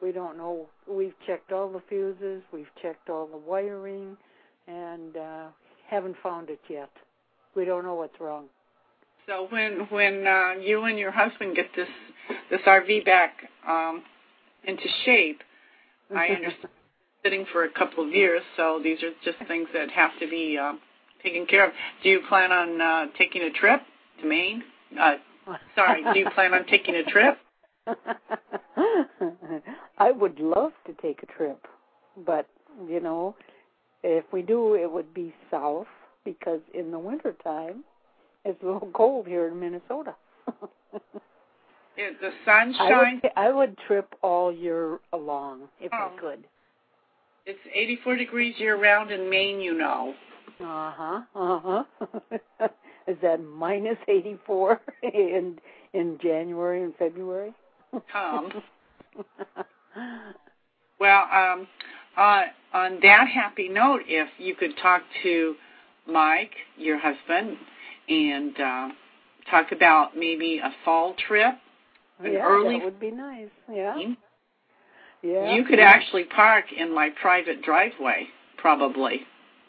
We 0.00 0.12
don't 0.12 0.38
know. 0.38 0.68
We've 0.88 1.14
checked 1.26 1.52
all 1.52 1.70
the 1.70 1.82
fuses, 1.88 2.42
we've 2.52 2.70
checked 2.80 3.10
all 3.10 3.26
the 3.26 3.36
wiring, 3.36 4.16
and 4.66 5.16
uh, 5.16 5.46
haven't 5.88 6.16
found 6.22 6.48
it 6.48 6.60
yet. 6.68 6.90
We 7.54 7.64
don't 7.64 7.84
know 7.84 7.96
what's 7.96 8.18
wrong. 8.20 8.46
So 9.26 9.46
when 9.50 9.86
when 9.90 10.26
uh, 10.26 10.54
you 10.60 10.84
and 10.84 10.98
your 10.98 11.12
husband 11.12 11.56
get 11.56 11.66
this 11.76 11.88
this 12.50 12.60
RV 12.66 13.04
back 13.04 13.34
um, 13.66 14.02
into 14.64 14.84
shape, 15.04 15.40
I 16.14 16.26
understand 16.28 16.70
sitting 17.22 17.46
for 17.52 17.64
a 17.64 17.70
couple 17.70 18.06
of 18.06 18.12
years. 18.12 18.42
So 18.56 18.80
these 18.82 19.02
are 19.02 19.10
just 19.24 19.38
things 19.46 19.68
that 19.74 19.90
have 19.90 20.10
to 20.20 20.28
be 20.28 20.58
uh, 20.60 20.72
taken 21.22 21.46
care 21.46 21.66
of. 21.66 21.72
Do 22.02 22.08
you 22.08 22.20
plan 22.28 22.50
on 22.52 22.80
uh, 22.80 23.06
taking 23.18 23.42
a 23.42 23.50
trip 23.50 23.82
to 24.20 24.26
Maine? 24.26 24.62
Uh, 24.98 25.16
sorry, 25.74 26.02
do 26.12 26.18
you 26.18 26.28
plan 26.34 26.54
on 26.54 26.66
taking 26.66 26.94
a 26.94 27.04
trip? 27.04 27.38
I 29.98 30.10
would 30.12 30.38
love 30.38 30.72
to 30.86 30.92
take 31.00 31.22
a 31.22 31.26
trip, 31.26 31.66
but 32.26 32.46
you 32.88 33.00
know, 33.00 33.34
if 34.02 34.24
we 34.32 34.42
do, 34.42 34.74
it 34.74 34.90
would 34.90 35.12
be 35.12 35.34
south 35.50 35.86
because 36.24 36.60
in 36.72 36.90
the 36.90 36.98
winter 36.98 37.34
time 37.44 37.84
it's 38.44 38.62
a 38.62 38.66
little 38.66 38.90
cold 38.94 39.26
here 39.26 39.48
in 39.48 39.58
Minnesota. 39.58 40.14
Is 41.96 42.16
the 42.20 42.30
sun 42.46 42.74
I 42.78 42.88
would, 43.22 43.30
I 43.36 43.52
would 43.52 43.76
trip 43.86 44.14
all 44.22 44.50
year 44.52 44.98
long 45.12 45.68
if 45.80 45.92
Oh. 45.92 46.12
I 46.16 46.20
could. 46.20 46.44
It's 47.46 47.58
84 47.74 48.16
degrees 48.16 48.54
year 48.58 48.76
round 48.80 49.10
in 49.10 49.28
Maine, 49.28 49.60
you 49.60 49.74
know. 49.76 50.14
Uh 50.60 50.92
huh. 50.96 51.20
Uh 51.34 51.60
huh. 51.62 51.84
Is 53.06 53.16
that 53.22 53.42
minus 53.42 53.96
eighty 54.08 54.38
four 54.46 54.80
in 55.02 55.58
in 55.94 56.18
January 56.22 56.82
and 56.84 56.94
February? 56.96 57.52
Tom. 58.12 58.52
Well, 61.00 61.22
um, 61.32 61.66
on 62.16 62.44
on 62.74 62.98
that 63.02 63.26
happy 63.34 63.68
note, 63.70 64.02
if 64.06 64.28
you 64.38 64.54
could 64.54 64.76
talk 64.82 65.02
to 65.22 65.54
Mike, 66.06 66.52
your 66.76 66.98
husband, 66.98 67.56
and 68.10 68.60
uh, 68.60 68.88
talk 69.50 69.72
about 69.72 70.16
maybe 70.16 70.60
a 70.62 70.70
fall 70.84 71.14
trip, 71.28 71.54
an 72.18 72.32
yeah, 72.32 72.44
early 72.44 72.76
that 72.78 72.84
would 72.84 73.00
be 73.00 73.10
nice. 73.10 73.48
Yeah. 73.72 73.96
you 73.98 74.16
Yeah. 75.22 75.62
could 75.68 75.78
actually 75.80 76.24
park 76.24 76.66
in 76.76 76.92
my 76.94 77.10
private 77.20 77.62
driveway, 77.62 78.26
probably. 78.56 79.20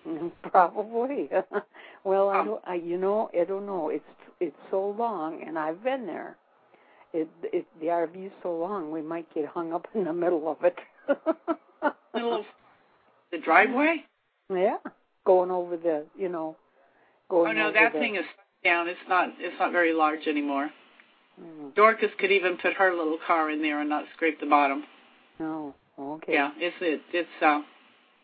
Mhm, 0.07 0.31
Probably. 0.51 1.29
well, 2.03 2.29
I 2.29 2.39
Um, 2.39 2.45
don't. 2.47 2.61
I, 2.65 2.75
you 2.75 2.97
know, 2.97 3.29
I 3.39 3.43
don't 3.43 3.65
know. 3.67 3.89
It's 3.89 4.03
it's 4.39 4.57
so 4.71 4.95
long, 4.97 5.43
and 5.45 5.57
I've 5.59 5.83
been 5.83 6.07
there. 6.07 6.35
It 7.13 7.29
it 7.43 7.65
the 7.79 7.87
RV 7.87 8.25
is 8.25 8.31
so 8.41 8.55
long, 8.55 8.91
we 8.91 9.01
might 9.01 9.31
get 9.33 9.45
hung 9.45 9.73
up 9.73 9.87
in 9.93 10.05
the 10.05 10.13
middle 10.13 10.49
of 10.49 10.63
it. 10.63 10.77
Middle 12.15 12.33
of 12.39 12.45
the 13.31 13.37
driveway. 13.37 14.03
yeah, 14.49 14.77
going 15.25 15.51
over 15.51 15.77
the, 15.77 16.05
you 16.17 16.29
know, 16.29 16.55
Oh 17.31 17.51
no, 17.51 17.71
that 17.71 17.93
the, 17.93 17.99
thing 17.99 18.15
is 18.15 18.25
down. 18.63 18.87
It's 18.87 18.99
not. 19.07 19.29
It's 19.39 19.55
not 19.59 19.71
very 19.71 19.93
large 19.93 20.27
anymore. 20.27 20.69
Mm, 21.41 21.73
Dorcas 21.75 22.11
could 22.19 22.31
even 22.31 22.57
put 22.57 22.73
her 22.73 22.91
little 22.95 23.17
car 23.25 23.49
in 23.49 23.61
there 23.61 23.79
and 23.79 23.89
not 23.89 24.05
scrape 24.15 24.39
the 24.39 24.45
bottom. 24.45 24.83
no, 25.39 25.73
okay. 25.97 26.33
Yeah, 26.33 26.51
it's 26.57 26.75
it. 26.81 27.01
It's 27.13 27.29
uh, 27.41 27.61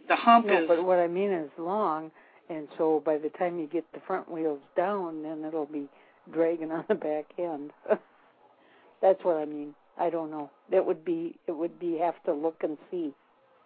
the 0.07 0.15
hump 0.15 0.47
No, 0.47 0.61
is. 0.61 0.67
but 0.67 0.83
what 0.83 0.99
I 0.99 1.07
mean 1.07 1.31
is 1.31 1.49
long, 1.57 2.11
and 2.49 2.67
so 2.77 3.01
by 3.05 3.17
the 3.17 3.29
time 3.29 3.59
you 3.59 3.67
get 3.67 3.85
the 3.93 4.01
front 4.05 4.29
wheels 4.31 4.59
down, 4.75 5.23
then 5.23 5.43
it'll 5.45 5.65
be 5.65 5.87
dragging 6.31 6.71
on 6.71 6.83
the 6.87 6.95
back 6.95 7.25
end. 7.39 7.71
That's 9.01 9.23
what 9.23 9.37
I 9.37 9.45
mean. 9.45 9.73
I 9.99 10.09
don't 10.09 10.29
know. 10.29 10.49
That 10.71 10.85
would 10.85 11.03
be 11.05 11.35
it 11.47 11.53
would 11.53 11.79
be 11.79 11.97
have 11.99 12.21
to 12.25 12.33
look 12.33 12.57
and 12.63 12.77
see. 12.91 13.13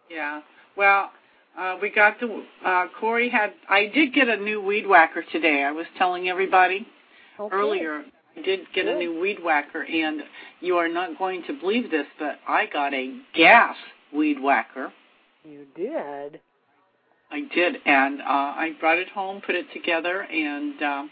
Yeah. 0.10 0.42
Well, 0.78 1.12
uh, 1.58 1.78
we 1.82 1.90
got 1.90 2.20
the 2.20 2.44
uh, 2.66 2.86
Corey 3.00 3.30
had. 3.30 3.54
I 3.70 3.88
did 3.94 4.14
get 4.14 4.30
a 4.30 4.38
new 4.38 4.62
weed 4.62 4.88
whacker 4.88 5.24
today. 5.32 5.64
I 5.64 5.72
was 5.72 5.86
telling 5.98 6.30
everybody 6.30 6.88
Okay. 7.40 7.56
earlier. 7.56 8.04
I 8.38 8.42
did 8.42 8.62
get 8.74 8.88
a 8.88 8.96
new 8.98 9.20
weed 9.20 9.40
whacker, 9.44 9.84
and 9.84 10.22
you 10.62 10.78
are 10.78 10.88
not 10.88 11.18
going 11.18 11.44
to 11.48 11.54
believe 11.60 11.92
this, 11.92 12.08
but 12.18 12.40
I 12.48 12.66
got 12.72 12.94
a 12.94 13.20
gas 13.36 13.76
weed 14.14 14.38
whacker. 14.42 14.94
You 15.44 15.66
did. 15.76 16.40
I 17.30 17.42
did, 17.54 17.76
and 17.86 18.22
uh, 18.22 18.26
I 18.26 18.72
brought 18.80 18.98
it 19.00 19.10
home, 19.10 19.42
put 19.46 19.56
it 19.56 19.66
together, 19.74 20.22
and 20.22 20.82
um, 20.82 21.10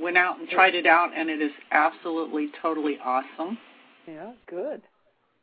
went 0.00 0.16
out 0.16 0.38
and 0.40 0.48
tried 0.48 0.74
it 0.74 0.86
out, 0.86 1.10
and 1.16 1.30
it 1.30 1.40
is 1.40 1.52
absolutely, 1.70 2.50
totally 2.60 2.98
awesome. 3.04 3.58
Yeah, 4.08 4.32
good. 4.48 4.82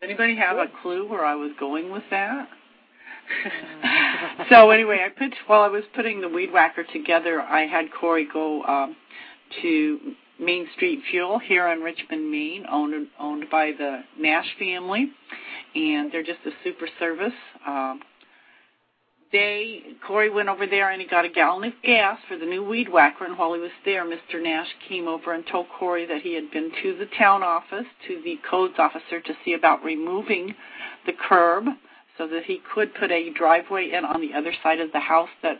Anybody 0.02 0.36
have 0.36 0.58
Good. 0.58 0.70
a 0.70 0.82
clue 0.82 1.08
where 1.08 1.24
I 1.24 1.36
was 1.36 1.52
going 1.60 1.92
with 1.92 2.04
that? 2.10 2.48
So 4.50 4.70
anyway, 4.72 5.06
I 5.06 5.10
put 5.10 5.34
while 5.48 5.62
I 5.62 5.68
was 5.68 5.84
putting 5.96 6.20
the 6.20 6.28
weed 6.28 6.52
whacker 6.52 6.84
together, 6.92 7.42
I 7.42 7.68
had 7.68 7.86
Corey 8.00 8.28
go 8.32 8.64
um, 8.64 8.96
to 9.62 10.00
Main 10.40 10.68
Street 10.76 11.02
Fuel 11.10 11.40
here 11.40 11.68
in 11.70 11.80
Richmond, 11.80 12.30
Maine, 12.30 12.66
owned 12.70 13.08
owned 13.20 13.46
by 13.52 13.72
the 13.78 14.02
Nash 14.20 14.48
family, 14.58 15.12
and 15.76 16.12
they're 16.12 16.24
just 16.24 16.40
a 16.46 16.52
super 16.64 16.88
service. 17.00 17.34
Um, 17.66 18.02
they 19.32 19.82
Corey 20.06 20.30
went 20.30 20.50
over 20.50 20.68
there 20.68 20.92
and 20.92 21.02
he 21.02 21.08
got 21.08 21.24
a 21.24 21.30
gallon 21.30 21.70
of 21.70 21.74
gas 21.84 22.18
for 22.28 22.38
the 22.38 22.46
new 22.46 22.64
weed 22.64 22.90
whacker. 22.92 23.26
And 23.26 23.38
while 23.38 23.54
he 23.54 23.60
was 23.60 23.72
there, 23.86 24.04
Mr. 24.04 24.42
Nash 24.42 24.68
came 24.90 25.08
over 25.08 25.34
and 25.34 25.46
told 25.48 25.68
Corey 25.80 26.06
that 26.08 26.22
he 26.22 26.34
had 26.34 26.52
been 26.52 26.72
to 26.84 26.98
the 26.98 27.08
town 27.18 27.44
office, 27.44 27.86
to 28.08 28.22
the 28.24 28.38
codes 28.50 28.76
officer, 28.78 29.22
to 29.22 29.34
see 29.46 29.54
about 29.54 29.84
removing 29.84 30.56
the 31.06 31.14
curb 31.14 31.66
so 32.22 32.28
that 32.28 32.44
he 32.46 32.60
could 32.74 32.94
put 32.94 33.12
a 33.12 33.32
driveway 33.34 33.92
in 33.98 34.06
on 34.06 34.22
the 34.22 34.38
other 34.38 34.54
side 34.62 34.80
of 34.80 34.92
the 34.92 35.00
house 35.00 35.30
that 35.42 35.60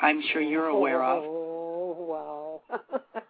I'm 0.00 0.22
sure 0.32 0.40
you're 0.40 0.68
aware 0.68 1.04
of. 1.04 1.22
Oh 1.26 1.96
wow! 1.98 2.78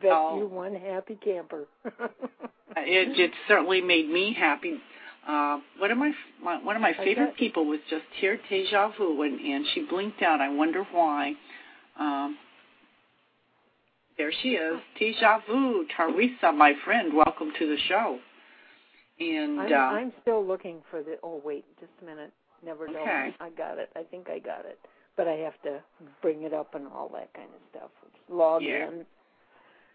Bet 0.00 0.10
Oh. 0.10 0.38
you 0.38 0.46
one 0.46 0.74
happy 0.74 1.18
camper. 1.22 1.66
It, 2.74 3.18
it 3.20 3.32
certainly 3.48 3.82
made 3.82 4.08
me 4.08 4.34
happy. 4.38 4.78
Uh, 5.28 5.58
one 5.76 5.90
of 5.90 5.98
my, 5.98 6.10
my 6.42 6.56
one 6.64 6.74
of 6.74 6.80
my 6.80 6.94
favorite 6.94 7.36
people 7.36 7.66
was 7.66 7.80
just 7.90 8.04
here, 8.18 8.40
Deja 8.48 8.88
Vu, 8.96 9.20
and, 9.20 9.38
and 9.38 9.66
she 9.74 9.84
blinked 9.90 10.22
out. 10.22 10.40
I 10.40 10.48
wonder 10.48 10.82
why. 10.90 11.34
Um, 12.00 12.38
there 14.16 14.32
she 14.42 14.52
is, 14.52 14.80
Deja 14.98 15.40
Vu, 15.46 15.84
Teresa, 15.94 16.50
my 16.50 16.72
friend. 16.82 17.12
Welcome 17.14 17.52
to 17.58 17.68
the 17.68 17.76
show. 17.88 18.18
And 19.30 19.60
I'm, 19.60 19.72
uh, 19.72 19.76
I'm 19.76 20.12
still 20.22 20.44
looking 20.44 20.78
for 20.90 21.02
the. 21.02 21.16
Oh 21.22 21.40
wait, 21.44 21.64
just 21.80 21.92
a 22.02 22.04
minute. 22.04 22.32
Never 22.64 22.86
know. 22.88 23.00
Okay. 23.00 23.34
I 23.40 23.50
got 23.50 23.78
it. 23.78 23.90
I 23.96 24.02
think 24.02 24.28
I 24.28 24.38
got 24.38 24.64
it. 24.64 24.78
But 25.16 25.28
I 25.28 25.32
have 25.32 25.60
to 25.62 25.80
bring 26.22 26.42
it 26.42 26.54
up 26.54 26.74
and 26.74 26.86
all 26.88 27.08
that 27.14 27.32
kind 27.34 27.48
of 27.54 27.60
stuff. 27.70 27.90
Log 28.30 28.62
Yeah. 28.62 28.88
in. 28.88 29.04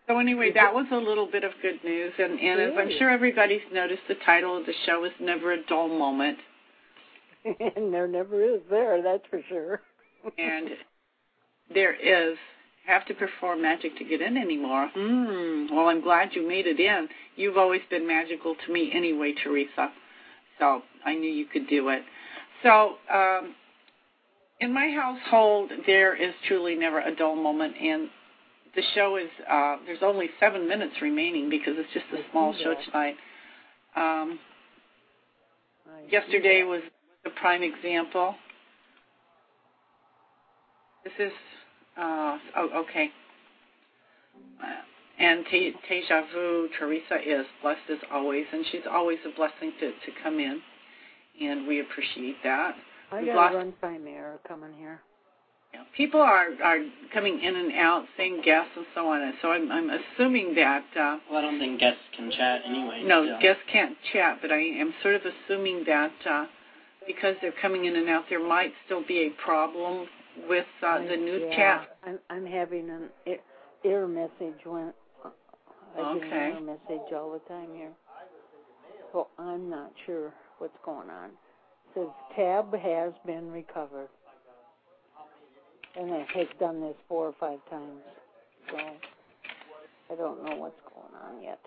So 0.08 0.20
anyway, 0.20 0.52
that 0.54 0.74
was 0.74 0.86
a 0.92 0.96
little 0.96 1.26
bit 1.30 1.44
of 1.44 1.52
good 1.62 1.84
news, 1.84 2.14
and, 2.18 2.40
and 2.40 2.62
as 2.62 2.74
I'm 2.78 2.90
sure 2.98 3.10
everybody's 3.10 3.60
noticed, 3.74 4.04
the 4.08 4.16
title 4.26 4.56
of 4.58 4.66
the 4.66 4.74
show 4.86 5.04
is 5.04 5.12
"Never 5.20 5.52
a 5.52 5.64
Dull 5.66 5.90
Moment," 5.90 6.38
and 7.76 7.94
there 7.94 8.08
never 8.08 8.42
is 8.42 8.62
there. 8.70 9.02
That's 9.02 9.24
for 9.30 9.42
sure. 9.50 9.82
and 10.38 10.70
there 11.74 11.94
is 11.94 12.38
have 12.88 13.06
to 13.06 13.14
perform 13.14 13.62
magic 13.62 13.98
to 13.98 14.06
get 14.06 14.22
in 14.22 14.38
anymore. 14.38 14.90
Hmm. 14.96 15.68
Well, 15.76 15.90
I'm 15.90 16.02
glad 16.02 16.30
you 16.34 16.48
made 16.48 16.66
it 16.68 16.80
in. 16.80 17.10
You've 17.36 17.58
always 17.58 17.82
been 17.90 18.08
magical 18.08 18.56
to 18.66 18.74
me 18.74 18.92
anyway, 18.94 19.34
Teresa. 19.44 19.90
So 20.58 20.82
I 21.06 21.14
knew 21.14 21.30
you 21.30 21.46
could 21.46 21.68
do 21.68 21.90
it. 21.90 22.02
So 22.64 22.96
um, 23.14 23.54
in 24.62 24.74
my 24.74 24.90
household, 24.90 25.72
there 25.86 26.16
is 26.16 26.34
truly 26.48 26.76
never 26.76 27.00
a 27.02 27.14
dull 27.14 27.36
moment, 27.36 27.76
and 27.80 28.10
the 28.76 28.82
show 28.96 29.18
is 29.18 29.30
uh, 29.52 29.76
there's 29.86 30.00
only 30.02 30.30
seven 30.40 30.68
minutes 30.68 30.94
remaining 31.02 31.50
because 31.50 31.74
it's 31.78 31.94
just 31.94 32.06
a 32.14 32.32
small 32.32 32.56
show 32.64 32.74
tonight. 32.86 33.16
Um, 33.96 34.40
yesterday 36.10 36.64
was 36.64 36.82
a 37.26 37.30
prime 37.32 37.64
example. 37.64 38.36
This 41.04 41.14
is 41.28 41.34
uh, 41.98 42.38
oh 42.58 42.70
okay. 42.86 43.10
Uh, 44.62 44.66
and 45.20 45.46
Te- 45.50 45.74
Teja 45.90 46.24
Vu, 46.34 46.70
Teresa 46.78 47.16
is 47.26 47.46
blessed 47.62 47.90
as 47.92 47.98
always, 48.12 48.46
and 48.54 48.64
she's 48.72 48.84
always 48.90 49.18
a 49.26 49.36
blessing 49.36 49.72
to, 49.80 49.88
to 49.92 50.12
come 50.24 50.40
in, 50.40 50.62
and 51.42 51.68
we 51.68 51.80
appreciate 51.82 52.36
that. 52.44 52.76
I 53.12 53.18
we've 53.22 53.28
got 53.34 53.54
lost- 53.54 53.56
a 53.56 53.86
runtime 53.86 54.08
error 54.08 54.40
coming 54.48 54.74
here. 54.78 55.02
Yeah, 55.74 55.82
people 55.98 56.22
are 56.22 56.48
are 56.64 56.80
coming 57.14 57.42
in 57.44 57.56
and 57.56 57.74
out, 57.74 58.06
saying 58.16 58.42
guests 58.46 58.72
and 58.78 58.86
so 58.96 59.08
on, 59.10 59.22
and 59.22 59.34
so 59.42 59.52
I'm 59.52 59.72
I'm 59.72 59.90
assuming 59.90 60.56
that 60.56 60.86
uh, 60.96 61.18
Well, 61.30 61.40
I 61.40 61.42
don't 61.42 61.60
think 61.60 61.80
guests 61.80 62.00
can 62.16 62.32
chat 62.32 62.62
anyway. 62.66 63.04
no 63.06 63.26
so. 63.26 63.38
guests 63.42 63.64
can't 63.72 63.98
chat, 64.14 64.38
but 64.42 64.52
I 64.52 64.60
am 64.60 64.94
sort 65.02 65.16
of 65.16 65.22
assuming 65.26 65.84
that 65.86 66.14
uh, 66.30 66.46
because 67.06 67.36
they're 67.42 67.54
coming 67.62 67.86
in 67.86 67.96
and 67.98 68.08
out, 68.08 68.26
there 68.30 68.46
might 68.46 68.72
still 68.86 69.04
be 69.06 69.28
a 69.28 69.30
problem 69.44 70.08
with 70.50 70.66
uh, 70.86 71.00
the 71.00 71.18
news 71.18 71.42
yeah, 71.46 71.56
chat. 71.56 71.98
I'm 72.04 72.20
I'm 72.30 72.46
having 72.46 72.90
an 72.90 73.10
er- 73.28 73.44
error 73.86 74.08
message 74.08 74.60
when 74.66 74.94
I 75.26 76.14
get 76.14 76.24
an 76.24 76.28
Okay. 76.28 76.52
error 76.52 76.62
message 76.62 77.14
all 77.14 77.32
the 77.32 77.40
time 77.48 77.70
here. 77.76 77.92
So 79.12 79.28
I'm 79.40 79.70
not 79.70 79.92
sure 80.06 80.34
what's 80.60 80.78
going 80.84 81.10
on. 81.10 81.30
It 81.30 81.36
says 81.96 82.08
tab 82.36 82.74
has 82.74 83.14
been 83.26 83.52
recovered. 83.52 84.10
And 86.00 86.12
it 86.12 86.28
has 86.36 86.48
done 86.60 86.80
this 86.82 86.96
four 87.08 87.26
or 87.26 87.34
five 87.40 87.60
times. 87.70 88.02
So 88.70 88.78
I 90.12 90.16
don't 90.16 90.44
know 90.44 90.56
what's 90.58 90.80
going 90.94 91.14
on 91.24 91.42
yet. 91.42 91.60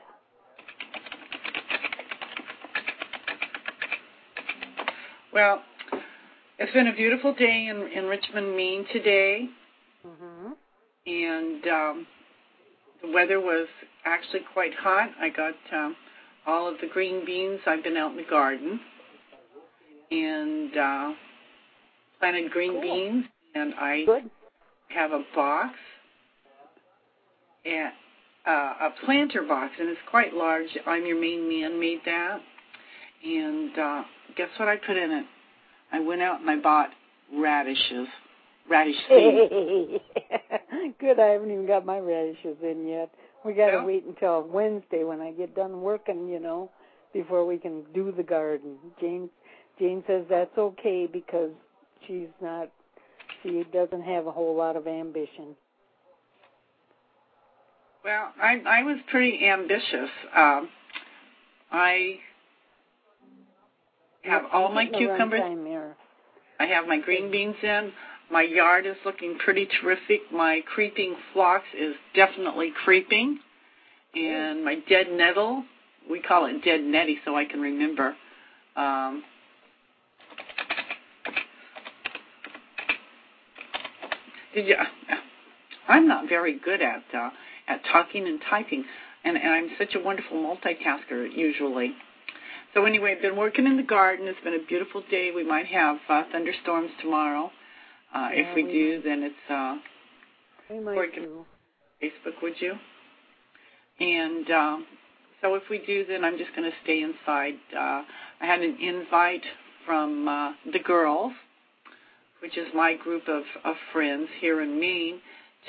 Well, 5.33 5.62
it's 6.61 6.73
been 6.75 6.88
a 6.88 6.94
beautiful 6.94 7.35
day 7.35 7.68
in 7.68 7.88
in 7.96 8.05
Richmond, 8.05 8.55
Maine 8.55 8.85
today, 8.92 9.49
Mhm. 10.07 10.57
and 11.07 11.66
um, 11.68 12.07
the 13.01 13.09
weather 13.09 13.40
was 13.40 13.66
actually 14.05 14.40
quite 14.53 14.75
hot. 14.75 15.11
I 15.18 15.31
got 15.31 15.55
um, 15.73 15.96
all 16.46 16.68
of 16.68 16.79
the 16.81 16.87
green 16.87 17.25
beans. 17.25 17.61
I've 17.66 17.83
been 17.83 17.96
out 17.96 18.11
in 18.11 18.18
the 18.18 18.25
garden 18.25 18.79
and 20.11 20.77
uh, 20.77 21.14
planted 22.18 22.51
green 22.51 22.73
Cool. 22.73 22.83
beans, 22.83 23.25
and 23.55 23.75
I 23.79 24.05
Good. 24.05 24.31
have 24.88 25.12
a 25.12 25.25
box 25.35 25.79
and 27.64 27.92
uh, 28.46 28.75
a 28.81 28.90
planter 29.05 29.42
box, 29.42 29.73
and 29.79 29.88
it's 29.88 30.01
quite 30.11 30.35
large. 30.35 30.68
I'm 30.87 31.07
your 31.07 31.18
main 31.18 31.49
man 31.49 31.81
made 31.81 32.01
that, 32.05 32.40
and 33.25 33.79
uh, 33.79 34.05
guess 34.37 34.51
what 34.59 34.68
I 34.68 34.77
put 34.77 34.99
in 34.99 35.11
it? 35.11 35.27
I 35.92 36.00
went 36.00 36.22
out 36.22 36.40
and 36.40 36.50
I 36.50 36.57
bought 36.57 36.90
radishes, 37.35 38.09
radish 38.68 38.96
seeds. 39.09 39.53
Good. 41.00 41.18
I 41.18 41.26
haven't 41.26 41.50
even 41.50 41.66
got 41.66 41.85
my 41.85 41.98
radishes 41.98 42.57
in 42.62 42.87
yet. 42.87 43.11
We 43.44 43.55
got 43.55 43.70
to 43.70 43.85
wait 43.85 44.05
until 44.05 44.42
Wednesday 44.42 45.05
when 45.05 45.20
I 45.20 45.33
get 45.33 45.55
done 45.55 45.81
working, 45.81 46.29
you 46.29 46.40
know, 46.40 46.70
before 47.12 47.46
we 47.46 47.59
can 47.59 47.85
do 47.94 48.12
the 48.16 48.22
garden. 48.22 48.76
Jane 49.00 49.31
Jane 49.79 50.05
says 50.07 50.24
that's 50.29 50.57
okay 50.59 51.09
because 51.11 51.50
she's 52.07 52.29
not 52.40 52.70
she 53.42 53.64
doesn't 53.72 54.03
have 54.03 54.26
a 54.26 54.31
whole 54.31 54.55
lot 54.55 54.76
of 54.76 54.87
ambition. 54.87 55.57
Well, 58.05 58.33
I 58.40 58.62
I 58.66 58.83
was 58.83 58.98
pretty 59.11 59.46
ambitious. 59.46 60.11
Um, 60.37 60.68
I 61.72 62.18
have 64.22 64.42
all 64.52 64.70
my 64.72 64.87
cucumbers. 64.87 65.40
I 66.59 66.66
have 66.66 66.87
my 66.87 66.98
green 67.00 67.30
beans 67.30 67.56
in. 67.62 67.92
My 68.30 68.42
yard 68.42 68.87
is 68.87 68.96
looking 69.04 69.38
pretty 69.38 69.66
terrific. 69.80 70.20
My 70.33 70.61
creeping 70.72 71.16
phlox 71.33 71.64
is 71.78 71.94
definitely 72.14 72.72
creeping. 72.85 73.38
And 74.14 74.64
my 74.64 74.76
dead 74.88 75.06
nettle, 75.11 75.64
we 76.09 76.20
call 76.20 76.46
it 76.46 76.64
dead 76.64 76.83
netty 76.83 77.18
so 77.24 77.37
I 77.37 77.44
can 77.44 77.61
remember. 77.61 78.14
Um, 78.76 79.24
did 84.54 84.66
you, 84.66 84.76
I'm 85.88 86.06
not 86.06 86.28
very 86.28 86.59
good 86.59 86.80
at 86.83 87.02
uh, 87.14 87.30
at 87.68 87.80
talking 87.92 88.26
and 88.26 88.40
typing, 88.48 88.85
and, 89.24 89.37
and 89.37 89.48
I'm 89.48 89.70
such 89.78 89.94
a 89.94 90.00
wonderful 90.00 90.37
multitasker 90.37 91.28
usually. 91.35 91.92
So 92.74 92.85
anyway, 92.85 93.14
I've 93.16 93.22
been 93.22 93.37
working 93.37 93.66
in 93.66 93.76
the 93.76 93.83
garden. 93.83 94.28
It's 94.28 94.38
been 94.44 94.54
a 94.54 94.64
beautiful 94.66 95.02
day. 95.11 95.30
We 95.35 95.44
might 95.44 95.66
have 95.66 95.96
uh, 96.09 96.22
thunderstorms 96.30 96.90
tomorrow. 97.00 97.50
Uh, 98.14 98.28
Yeah, 98.33 98.42
if 98.42 98.54
we, 98.56 98.64
we 98.64 98.72
do, 98.72 98.94
might. 98.96 99.04
then 99.04 99.22
it's 99.24 99.50
uh, 99.50 99.76
We 100.70 100.80
might 100.80 100.96
Working. 100.96 101.22
do. 101.24 101.44
Facebook, 102.02 102.40
would 102.42 102.54
you? 102.61 102.74
And 103.98 104.50
um, 104.50 104.87
So 105.42 105.54
if 105.56 105.64
we 105.68 105.78
do, 105.85 106.04
then 106.06 106.24
I'm 106.24 106.38
just 106.38 106.54
going 106.54 106.70
to 106.70 106.76
stay 106.85 107.02
inside. 107.02 107.54
Uh, 107.76 108.02
I 108.40 108.46
had 108.46 108.61
an 108.61 108.76
invite 108.80 109.42
from 109.85 110.28
uh, 110.28 110.52
the 110.72 110.78
girls, 110.78 111.33
which 112.40 112.56
is 112.56 112.68
my 112.74 112.94
group 112.96 113.24
of, 113.28 113.42
of 113.64 113.74
friends 113.92 114.28
here 114.40 114.62
in 114.62 114.78
Maine, 114.80 115.20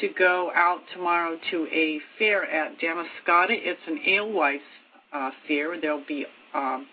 to 0.01 0.07
go 0.17 0.51
out 0.55 0.79
tomorrow 0.93 1.37
to 1.51 1.67
a 1.71 1.99
fair 2.17 2.43
at 2.45 2.79
Damariscotta. 2.79 3.49
It's 3.49 3.81
an 3.87 3.99
alewife 4.07 4.61
uh, 5.11 5.31
fair. 5.47 5.79
There'll 5.81 6.05
be 6.07 6.25
um, 6.53 6.87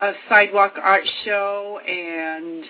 a 0.00 0.12
sidewalk 0.28 0.74
art 0.82 1.04
show 1.24 1.78
and 1.86 2.64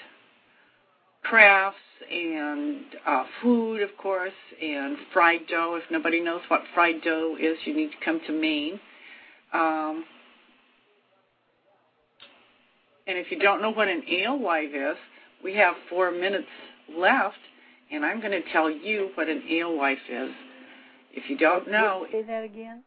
crafts 1.22 1.78
and 2.10 2.84
uh, 3.06 3.24
food, 3.42 3.82
of 3.82 3.90
course, 3.96 4.32
and 4.60 4.96
fried 5.12 5.46
dough. 5.48 5.78
If 5.82 5.90
nobody 5.90 6.20
knows 6.20 6.40
what 6.48 6.62
fried 6.74 7.02
dough 7.02 7.36
is, 7.40 7.56
you 7.64 7.74
need 7.74 7.90
to 7.90 8.04
come 8.04 8.20
to 8.26 8.32
Maine. 8.32 8.80
Um, 9.52 10.04
and 13.06 13.18
if 13.18 13.30
you 13.30 13.38
don't 13.38 13.62
know 13.62 13.70
what 13.70 13.88
an 13.88 14.02
alewife 14.08 14.70
is, 14.74 14.96
we 15.42 15.54
have 15.56 15.74
four 15.88 16.10
minutes 16.10 16.48
left, 16.96 17.36
and 17.90 18.04
I'm 18.04 18.20
going 18.20 18.32
to 18.32 18.52
tell 18.52 18.70
you 18.70 19.10
what 19.14 19.28
an 19.28 19.42
alewife 19.50 19.98
is. 20.10 20.30
If 21.12 21.28
you 21.28 21.36
don't 21.36 21.70
know, 21.70 22.06
say 22.12 22.22
that 22.22 22.44
again. 22.44 22.82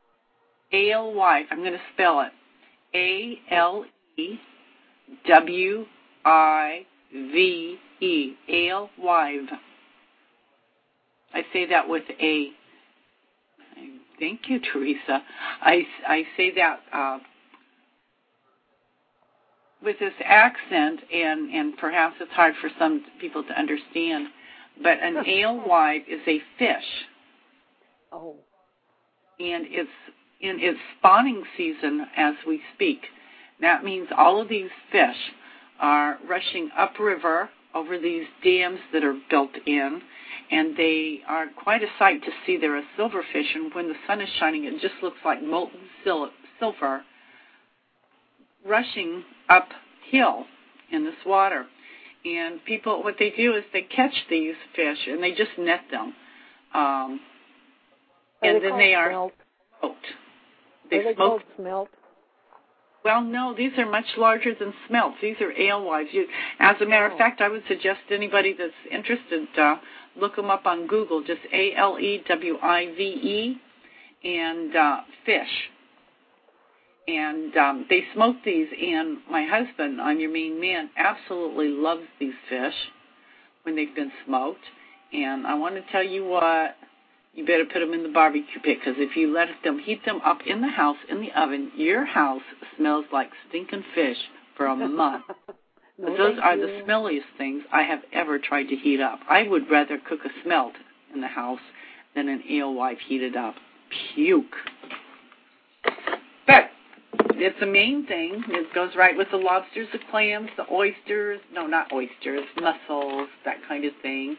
Alewife. 0.71 1.45
I'm 1.51 1.59
going 1.59 1.73
to 1.73 1.81
spell 1.93 2.21
it. 2.21 2.31
A 2.95 3.39
L 3.51 3.85
E 4.17 4.35
W 5.27 5.85
I 6.25 6.85
V 7.11 7.77
E. 8.01 8.33
Alewife. 8.49 9.49
I 11.33 11.41
say 11.51 11.65
that 11.67 11.87
with 11.87 12.03
a. 12.19 12.49
Thank 14.19 14.41
you, 14.47 14.59
Teresa. 14.71 15.21
I, 15.61 15.85
I 16.07 16.23
say 16.37 16.53
that 16.55 16.79
uh, 16.93 17.17
with 19.83 19.99
this 19.99 20.13
accent, 20.23 21.01
and, 21.11 21.49
and 21.51 21.77
perhaps 21.77 22.15
it's 22.21 22.31
hard 22.31 22.53
for 22.61 22.69
some 22.79 23.03
people 23.19 23.43
to 23.43 23.59
understand, 23.59 24.27
but 24.81 24.97
an 25.01 25.17
alewife 25.27 26.03
is 26.07 26.21
a 26.27 26.39
fish. 26.57 26.85
Oh. 28.11 28.35
And 29.39 29.65
it's 29.67 29.89
in 30.43 30.59
its 30.59 30.79
spawning 30.99 31.43
season 31.57 32.05
as 32.17 32.35
we 32.45 32.61
speak. 32.75 32.99
That 33.61 33.83
means 33.83 34.09
all 34.15 34.41
of 34.41 34.49
these 34.49 34.69
fish 34.91 35.15
are 35.79 36.17
rushing 36.29 36.69
upriver 36.77 37.49
over 37.73 37.97
these 37.97 38.25
dams 38.43 38.79
that 38.91 39.03
are 39.03 39.17
built 39.29 39.51
in, 39.65 40.01
and 40.51 40.75
they 40.77 41.21
are 41.27 41.47
quite 41.63 41.81
a 41.81 41.87
sight 41.97 42.21
to 42.23 42.31
see. 42.45 42.57
They're 42.57 42.77
a 42.77 42.83
silverfish, 42.99 43.55
and 43.55 43.73
when 43.73 43.87
the 43.87 43.95
sun 44.05 44.19
is 44.21 44.29
shining, 44.39 44.65
it 44.65 44.81
just 44.81 44.95
looks 45.01 45.17
like 45.23 45.41
molten 45.41 45.79
sil- 46.03 46.35
silver 46.59 47.03
rushing 48.65 49.23
uphill 49.49 50.45
in 50.91 51.05
this 51.05 51.15
water. 51.25 51.65
And 52.25 52.63
people, 52.65 53.03
what 53.03 53.15
they 53.17 53.31
do 53.31 53.55
is 53.55 53.63
they 53.73 53.81
catch 53.81 54.13
these 54.29 54.55
fish 54.75 54.99
and 55.07 55.21
they 55.21 55.31
just 55.31 55.51
net 55.57 55.81
them. 55.91 56.13
Um, 56.73 57.19
and 58.41 58.63
then 58.63 58.77
they 58.77 58.93
are 58.93 59.09
smelt? 59.09 59.33
Smoked. 60.93 60.99
Are 60.99 61.03
They 61.03 61.09
they 61.09 61.15
smoke. 61.15 61.29
called 61.29 61.41
smelt? 61.57 61.89
Well, 63.03 63.21
no, 63.21 63.53
these 63.53 63.71
are 63.77 63.85
much 63.85 64.05
larger 64.17 64.53
than 64.57 64.73
smelts. 64.87 65.17
These 65.21 65.35
are 65.41 65.51
alewives. 65.59 66.09
You, 66.13 66.25
as 66.59 66.79
a 66.79 66.85
matter 66.85 67.05
of 67.05 67.13
Oh. 67.13 67.17
fact, 67.17 67.41
I 67.41 67.49
would 67.49 67.63
suggest 67.67 67.99
anybody 68.09 68.53
that's 68.57 68.71
interested 68.89 69.47
uh, 69.57 69.75
look 70.15 70.35
them 70.37 70.49
up 70.49 70.65
on 70.65 70.87
Google. 70.87 71.21
Just 71.21 71.41
A 71.51 71.75
L 71.75 71.99
E 71.99 72.23
W 72.27 72.57
I 72.61 72.85
V 72.95 73.03
E 73.03 73.61
and 74.27 74.75
uh, 74.75 75.01
fish. 75.25 75.69
And 77.05 77.57
um, 77.57 77.85
they 77.89 78.05
smoke 78.13 78.37
these, 78.45 78.67
and 78.81 79.17
my 79.29 79.43
husband, 79.43 79.99
I'm 79.99 80.21
your 80.21 80.31
main 80.31 80.57
man, 80.61 80.89
absolutely 80.95 81.67
loves 81.67 82.03
these 82.17 82.33
fish 82.47 82.73
when 83.63 83.75
they've 83.75 83.93
been 83.93 84.11
smoked. 84.25 84.63
And 85.11 85.45
I 85.45 85.53
want 85.55 85.75
to 85.75 85.81
tell 85.91 86.03
you 86.03 86.23
what, 86.25 86.77
you 87.33 87.45
better 87.45 87.65
put 87.65 87.79
them 87.79 87.93
in 87.93 88.03
the 88.03 88.09
barbecue 88.09 88.59
pit 88.63 88.77
because 88.79 88.95
if 88.99 89.15
you 89.15 89.33
let 89.33 89.47
them 89.63 89.79
heat 89.79 90.05
them 90.05 90.21
up 90.23 90.39
in 90.45 90.61
the 90.61 90.67
house 90.67 90.97
in 91.09 91.21
the 91.21 91.31
oven, 91.39 91.71
your 91.75 92.05
house 92.05 92.41
smells 92.77 93.05
like 93.11 93.29
stinking 93.49 93.83
fish 93.95 94.17
for 94.55 94.67
a 94.67 94.75
month. 94.87 95.23
no, 95.97 96.15
those 96.15 96.37
are 96.41 96.55
you. 96.55 96.65
the 96.65 96.83
smelliest 96.83 97.37
things 97.37 97.63
I 97.71 97.83
have 97.83 98.01
ever 98.13 98.37
tried 98.39 98.65
to 98.65 98.75
heat 98.75 98.99
up. 99.01 99.19
I 99.29 99.43
would 99.47 99.69
rather 99.69 99.97
cook 99.97 100.19
a 100.25 100.29
smelt 100.43 100.73
in 101.13 101.21
the 101.21 101.27
house 101.27 101.59
than 102.15 102.29
an 102.29 102.43
alewife 102.49 102.99
heated 103.07 103.35
up. 103.35 103.55
Puke. 104.15 104.55
But 106.47 106.69
it's 107.35 107.59
the 107.59 107.65
main 107.65 108.05
thing. 108.05 108.43
It 108.49 108.73
goes 108.73 108.91
right 108.95 109.17
with 109.17 109.29
the 109.31 109.37
lobsters, 109.37 109.87
the 109.91 109.99
clams, 110.11 110.49
the 110.57 110.65
oysters. 110.71 111.39
No, 111.51 111.65
not 111.67 111.91
oysters, 111.91 112.43
mussels, 112.59 113.27
that 113.45 113.57
kind 113.67 113.85
of 113.85 113.93
thing. 114.01 114.35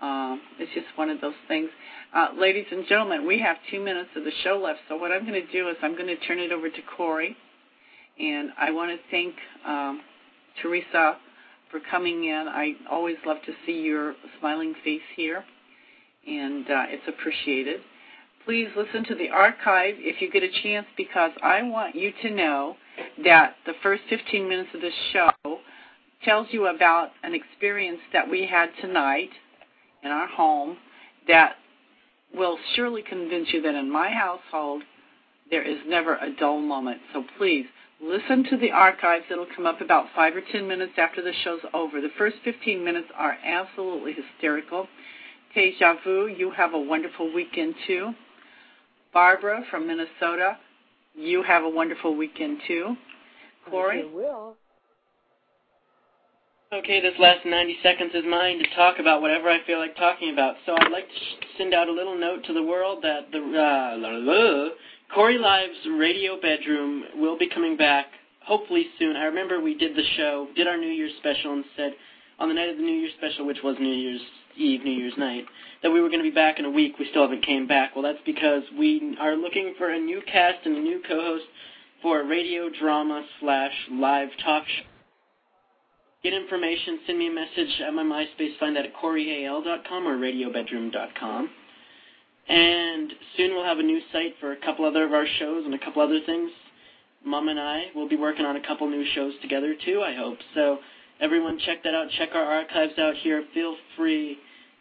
Um, 0.00 0.40
it's 0.58 0.72
just 0.74 0.86
one 0.96 1.10
of 1.10 1.20
those 1.20 1.34
things. 1.48 1.68
Uh, 2.14 2.28
ladies 2.38 2.66
and 2.70 2.86
gentlemen, 2.88 3.26
we 3.26 3.38
have 3.40 3.56
two 3.70 3.80
minutes 3.80 4.10
of 4.16 4.24
the 4.24 4.32
show 4.42 4.58
left, 4.58 4.80
so 4.88 4.96
what 4.96 5.12
I'm 5.12 5.26
going 5.26 5.40
to 5.40 5.52
do 5.52 5.68
is 5.68 5.76
I'm 5.82 5.94
going 5.94 6.06
to 6.06 6.16
turn 6.26 6.38
it 6.38 6.52
over 6.52 6.70
to 6.70 6.82
Corey, 6.96 7.36
and 8.18 8.50
I 8.58 8.70
want 8.70 8.90
to 8.90 8.98
thank 9.10 9.34
um, 9.66 10.00
Teresa 10.62 11.16
for 11.70 11.80
coming 11.90 12.24
in. 12.24 12.46
I 12.48 12.72
always 12.90 13.16
love 13.26 13.38
to 13.46 13.52
see 13.66 13.80
your 13.80 14.14
smiling 14.38 14.74
face 14.82 15.02
here, 15.16 15.44
and 16.26 16.66
uh, 16.66 16.84
it's 16.88 17.06
appreciated. 17.06 17.80
Please 18.44 18.68
listen 18.76 19.04
to 19.04 19.14
the 19.14 19.28
archive 19.28 19.94
if 19.98 20.20
you 20.22 20.30
get 20.30 20.42
a 20.42 20.62
chance 20.62 20.86
because 20.96 21.30
I 21.42 21.62
want 21.62 21.94
you 21.94 22.10
to 22.22 22.30
know 22.30 22.76
that 23.22 23.56
the 23.66 23.74
first 23.82 24.02
15 24.08 24.48
minutes 24.48 24.70
of 24.74 24.80
this 24.80 24.94
show 25.12 25.30
tells 26.24 26.48
you 26.50 26.66
about 26.66 27.10
an 27.22 27.34
experience 27.34 28.00
that 28.12 28.28
we 28.28 28.46
had 28.46 28.70
tonight 28.80 29.30
in 30.02 30.10
our 30.10 30.26
home 30.26 30.76
that 31.28 31.56
will 32.34 32.58
surely 32.74 33.02
convince 33.02 33.48
you 33.52 33.62
that 33.62 33.74
in 33.74 33.90
my 33.90 34.10
household 34.10 34.82
there 35.50 35.62
is 35.62 35.78
never 35.86 36.14
a 36.16 36.34
dull 36.38 36.60
moment. 36.60 37.00
So 37.12 37.24
please 37.38 37.66
listen 38.00 38.44
to 38.50 38.56
the 38.56 38.70
archives. 38.70 39.24
It'll 39.30 39.46
come 39.54 39.66
up 39.66 39.80
about 39.80 40.06
five 40.14 40.34
or 40.36 40.42
ten 40.52 40.66
minutes 40.66 40.92
after 40.96 41.22
the 41.22 41.32
show's 41.44 41.60
over. 41.74 42.00
The 42.00 42.10
first 42.16 42.36
15 42.44 42.84
minutes 42.84 43.08
are 43.16 43.36
absolutely 43.44 44.12
hysterical. 44.12 44.86
Deja 45.54 45.94
vu, 46.04 46.28
you 46.28 46.52
have 46.52 46.74
a 46.74 46.78
wonderful 46.78 47.32
weekend 47.34 47.74
too. 47.86 48.12
Barbara 49.12 49.64
from 49.70 49.88
Minnesota, 49.88 50.56
you 51.14 51.42
have 51.42 51.64
a 51.64 51.68
wonderful 51.68 52.16
weekend 52.16 52.60
too. 52.68 52.94
Corey? 53.68 54.04
I 54.08 54.14
will. 54.14 54.56
Okay, 56.72 57.00
this 57.00 57.18
last 57.18 57.44
90 57.44 57.78
seconds 57.82 58.12
is 58.14 58.22
mine 58.30 58.60
to 58.60 58.76
talk 58.76 59.00
about 59.00 59.20
whatever 59.20 59.50
I 59.50 59.58
feel 59.66 59.80
like 59.80 59.96
talking 59.96 60.32
about. 60.32 60.54
So 60.64 60.76
I'd 60.78 60.92
like 60.92 61.08
to 61.08 61.46
send 61.58 61.74
out 61.74 61.88
a 61.88 61.92
little 61.92 62.16
note 62.16 62.44
to 62.44 62.52
the 62.52 62.62
world 62.62 63.02
that 63.02 63.32
the 63.32 63.38
uh, 63.38 63.98
la, 63.98 64.10
la, 64.10 64.68
Corey 65.12 65.36
Live's 65.36 65.84
radio 65.98 66.40
bedroom 66.40 67.02
will 67.16 67.36
be 67.36 67.48
coming 67.48 67.76
back 67.76 68.06
hopefully 68.44 68.86
soon. 69.00 69.16
I 69.16 69.24
remember 69.24 69.60
we 69.60 69.74
did 69.74 69.96
the 69.96 70.04
show, 70.16 70.46
did 70.54 70.68
our 70.68 70.76
New 70.76 70.92
Year's 70.92 71.10
special, 71.18 71.54
and 71.54 71.64
said 71.76 71.90
on 72.38 72.48
the 72.48 72.54
night 72.54 72.68
of 72.68 72.76
the 72.76 72.84
New 72.84 73.00
Year's 73.00 73.14
special, 73.18 73.48
which 73.48 73.64
was 73.64 73.74
New 73.80 73.92
Year's 73.92 74.22
Eve, 74.56 74.84
New 74.84 74.92
Year's 74.92 75.18
night, 75.18 75.46
that 75.82 75.90
we 75.90 76.00
were 76.00 76.08
going 76.08 76.22
to 76.22 76.30
be 76.30 76.34
back 76.34 76.60
in 76.60 76.66
a 76.66 76.70
week. 76.70 77.00
We 77.00 77.08
still 77.10 77.22
haven't 77.22 77.44
came 77.44 77.66
back. 77.66 77.96
Well, 77.96 78.04
that's 78.04 78.24
because 78.24 78.62
we 78.78 79.16
are 79.20 79.34
looking 79.34 79.74
for 79.76 79.90
a 79.90 79.98
new 79.98 80.22
cast 80.32 80.64
and 80.64 80.76
a 80.76 80.80
new 80.80 81.02
co-host 81.02 81.46
for 82.00 82.20
a 82.20 82.24
radio 82.24 82.68
drama 82.68 83.26
slash 83.40 83.74
live 83.90 84.28
talk 84.44 84.62
show. 84.68 84.89
Get 86.22 86.34
information, 86.34 87.00
send 87.06 87.18
me 87.18 87.28
a 87.28 87.32
message 87.32 87.80
at 87.86 87.94
my 87.94 88.02
MySpace, 88.02 88.58
find 88.58 88.76
that 88.76 88.84
at 88.84 88.94
CoreyAL.com 88.94 90.06
or 90.06 90.18
RadioBedroom.com. 90.18 91.50
And 92.48 93.12
soon 93.36 93.54
we'll 93.54 93.64
have 93.64 93.78
a 93.78 93.82
new 93.82 94.00
site 94.12 94.34
for 94.38 94.52
a 94.52 94.56
couple 94.56 94.84
other 94.84 95.04
of 95.04 95.12
our 95.12 95.26
shows 95.38 95.64
and 95.64 95.74
a 95.74 95.78
couple 95.78 96.02
other 96.02 96.20
things. 96.26 96.50
Mom 97.24 97.48
and 97.48 97.58
I 97.58 97.84
will 97.94 98.08
be 98.08 98.16
working 98.16 98.44
on 98.44 98.56
a 98.56 98.66
couple 98.66 98.88
new 98.90 99.04
shows 99.14 99.32
together 99.40 99.74
too, 99.84 100.02
I 100.02 100.14
hope. 100.14 100.38
So 100.54 100.78
everyone 101.20 101.58
check 101.64 101.82
that 101.84 101.94
out. 101.94 102.08
Check 102.18 102.30
our 102.34 102.44
archives 102.44 102.98
out 102.98 103.14
here. 103.22 103.44
Feel 103.54 103.76
free 103.96 104.36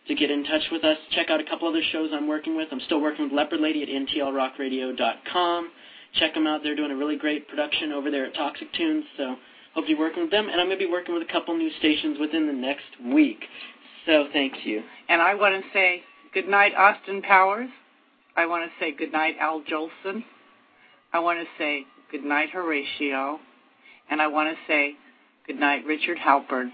to 0.08 0.16
get 0.16 0.32
in 0.32 0.44
touch 0.44 0.64
with 0.72 0.84
us. 0.84 0.98
Check 1.12 1.30
out 1.30 1.40
a 1.40 1.44
couple 1.46 1.68
other 1.68 1.84
shows 1.92 2.10
I'm 2.14 2.28
working 2.28 2.58
with. 2.58 2.68
I'm 2.72 2.82
still 2.82 3.02
working 3.02 3.26
with 3.26 3.34
Leopard 3.34 3.60
Lady 3.62 3.84
at 3.84 3.90
NTLRockRadio.com. 3.90 5.70
Check 6.16 6.34
them 6.34 6.48
out. 6.48 6.64
They're 6.64 6.76
doing 6.76 6.92
a 6.92 6.96
really 6.96 7.18
great 7.18 7.48
production 7.48 7.92
over 7.92 8.10
there 8.10 8.26
at 8.26 8.34
Toxic 8.34 8.74
Tunes. 8.74 9.06
So 9.16 9.36
hopefully 9.80 9.98
working 9.98 10.24
with 10.24 10.32
them. 10.32 10.50
And 10.50 10.60
I'm 10.60 10.68
going 10.68 10.78
to 10.78 10.86
be 10.86 10.92
working 10.92 11.14
with 11.14 11.24
a 11.24 11.32
couple 11.32 11.58
new 11.58 11.72
stations 11.80 12.18
within 12.20 12.48
the 12.48 12.54
next 12.54 12.84
week. 13.14 13.40
So 14.06 14.26
thank 14.34 14.66
you. 14.66 14.82
And 15.08 15.22
I 15.22 15.36
want 15.36 15.56
to 15.56 15.62
say 15.72 16.04
good 16.34 16.48
night, 16.48 16.74
Austin 16.76 17.22
Powers. 17.22 17.70
I 18.36 18.46
want 18.46 18.70
to 18.70 18.72
say 18.80 18.92
good 18.92 19.12
night, 19.14 19.36
Al 19.40 19.62
Jolson. 19.62 20.24
I 21.14 21.20
want 21.20 21.40
to 21.40 21.46
say 21.58 21.86
good 22.12 22.24
night, 22.24 22.50
Horatio. 22.50 23.40
And 24.10 24.22
I 24.22 24.28
want 24.28 24.50
to 24.50 24.56
say 24.68 24.96
good 25.48 25.60
night, 25.60 25.86
Richard 25.86 26.18
Halpern. 26.18 26.72